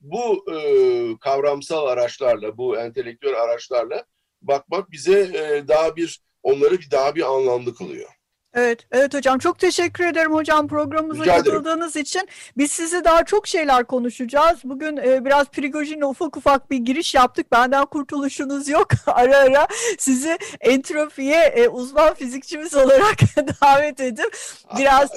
bu 0.00 0.44
e, 0.52 0.58
kavramsal 1.20 1.86
araçlarla, 1.86 2.56
bu 2.56 2.78
entelektüel 2.78 3.42
araçlarla 3.42 4.04
bakmak 4.42 4.90
bize 4.90 5.20
e, 5.20 5.68
daha 5.68 5.96
bir 5.96 6.20
onları 6.42 6.90
daha 6.90 7.14
bir 7.14 7.34
anlamlı 7.34 7.74
kılıyor. 7.74 8.10
Evet, 8.54 8.86
evet 8.92 9.14
hocam 9.14 9.38
çok 9.38 9.58
teşekkür 9.58 10.04
ederim 10.04 10.32
hocam 10.32 10.68
programımıza 10.68 11.22
Rica 11.22 11.36
ederim. 11.36 11.44
katıldığınız 11.44 11.96
için. 11.96 12.28
Biz 12.56 12.72
sizi 12.72 13.04
daha 13.04 13.24
çok 13.24 13.46
şeyler 13.46 13.84
konuşacağız. 13.84 14.58
Bugün 14.64 14.96
e, 14.96 15.24
biraz 15.24 15.48
Prigojin'le 15.48 16.02
ufak 16.02 16.36
ufak 16.36 16.70
bir 16.70 16.78
giriş 16.78 17.14
yaptık. 17.14 17.52
Benden 17.52 17.86
kurtuluşunuz 17.86 18.68
yok. 18.68 18.88
ara 19.06 19.36
ara 19.36 19.66
sizi 19.98 20.38
entropiye 20.60 21.40
e, 21.40 21.68
uzman 21.68 22.14
fizikçimiz 22.14 22.74
olarak 22.74 23.16
davet 23.62 24.00
edip 24.00 24.36
biraz 24.78 25.10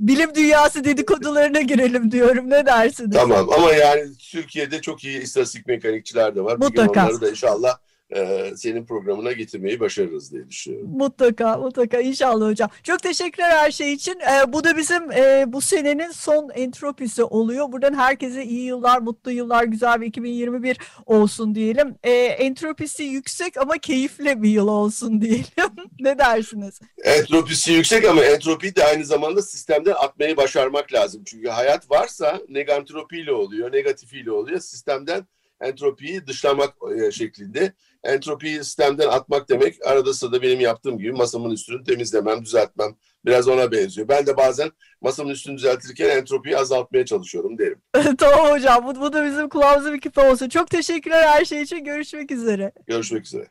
bilim 0.00 0.34
dünyası 0.34 0.84
dedikodularına 0.84 1.60
girelim 1.60 2.10
diyorum. 2.10 2.50
Ne 2.50 2.66
dersiniz? 2.66 3.16
Tamam 3.16 3.48
ama 3.52 3.72
yani 3.72 4.02
Türkiye'de 4.30 4.80
çok 4.80 5.04
iyi 5.04 5.22
istatistik 5.22 5.66
mekanikçiler 5.66 6.34
de 6.34 6.44
var. 6.44 6.56
Mutlaka. 6.56 7.02
onları 7.02 7.20
da 7.20 7.30
inşallah 7.30 7.78
e, 8.16 8.52
senin 8.56 8.86
programına 8.86 9.32
getirmeyi 9.32 9.80
başarırız 9.80 10.32
diye 10.32 10.48
düşünüyorum. 10.48 10.90
Mutlaka 10.90 11.56
mutlaka 11.56 12.00
inşallah 12.00 12.46
hocam. 12.46 12.70
Çok 12.82 13.02
teşekkürler 13.02 13.50
her 13.50 13.70
şey 13.70 13.92
için. 13.92 14.20
Ee, 14.20 14.52
bu 14.52 14.64
da 14.64 14.76
bizim 14.76 15.10
e, 15.12 15.44
bu 15.46 15.60
senenin 15.60 16.10
son 16.10 16.50
entropisi 16.54 17.24
oluyor. 17.24 17.72
Buradan 17.72 17.94
herkese 17.94 18.44
iyi 18.44 18.64
yıllar, 18.64 18.98
mutlu 18.98 19.30
yıllar, 19.30 19.64
güzel 19.64 20.00
bir 20.00 20.06
2021 20.06 20.78
olsun 21.06 21.54
diyelim. 21.54 21.94
Ee, 22.02 22.10
entropisi 22.12 23.02
yüksek 23.02 23.56
ama 23.56 23.78
keyifli 23.78 24.42
bir 24.42 24.50
yıl 24.50 24.68
olsun 24.68 25.20
diyelim. 25.20 25.90
ne 26.00 26.18
dersiniz? 26.18 26.80
Entropisi 27.04 27.72
yüksek 27.72 28.04
ama 28.04 28.24
entropiyi 28.24 28.76
de 28.76 28.84
aynı 28.84 29.04
zamanda 29.04 29.42
sistemden 29.42 29.94
atmayı 29.98 30.36
başarmak 30.36 30.92
lazım. 30.92 31.22
Çünkü 31.26 31.48
hayat 31.48 31.90
varsa 31.90 32.40
negantropiyle 32.48 33.32
oluyor, 33.32 33.72
negatifiyle 33.72 34.30
oluyor. 34.30 34.60
Sistemden 34.60 35.26
entropiyi 35.60 36.26
dışlamak 36.26 36.74
e, 37.06 37.10
şeklinde. 37.10 37.72
Entropiyi 38.04 38.64
sistemden 38.64 39.08
atmak 39.08 39.48
demek 39.48 39.86
arada 39.86 40.14
sırada 40.14 40.42
benim 40.42 40.60
yaptığım 40.60 40.98
gibi 40.98 41.12
masamın 41.12 41.50
üstünü 41.50 41.84
temizlemem, 41.84 42.44
düzeltmem. 42.44 42.96
Biraz 43.26 43.48
ona 43.48 43.72
benziyor. 43.72 44.08
Ben 44.08 44.26
de 44.26 44.36
bazen 44.36 44.70
masamın 45.00 45.30
üstünü 45.30 45.56
düzeltirken 45.56 46.08
entropiyi 46.08 46.56
azaltmaya 46.56 47.04
çalışıyorum 47.04 47.58
derim. 47.58 47.82
tamam 48.18 48.50
hocam 48.50 48.86
bu, 48.86 49.00
bu 49.00 49.12
da 49.12 49.24
bizim 49.24 49.48
kulağımıza 49.48 49.92
bir 49.92 50.00
küpe 50.00 50.30
olsun. 50.30 50.48
Çok 50.48 50.70
teşekkürler 50.70 51.26
her 51.26 51.44
şey 51.44 51.62
için. 51.62 51.84
Görüşmek 51.84 52.30
üzere. 52.30 52.72
Görüşmek 52.86 53.26
üzere. 53.26 53.46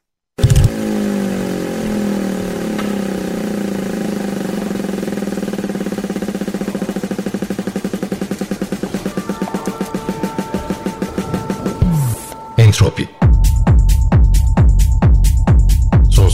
Entropi 12.57 13.09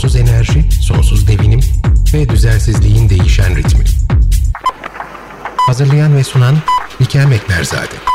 Sonsuz 0.04 0.22
enerji, 0.22 0.66
sonsuz 0.82 1.28
devinim 1.28 1.60
ve 2.14 2.30
düzensizliğin 2.30 3.10
değişen 3.10 3.56
ritmi. 3.56 3.84
Hazırlayan 5.68 6.16
ve 6.16 6.24
sunan 6.24 6.56
Likel 7.02 7.26
Mekberzade. 7.26 8.13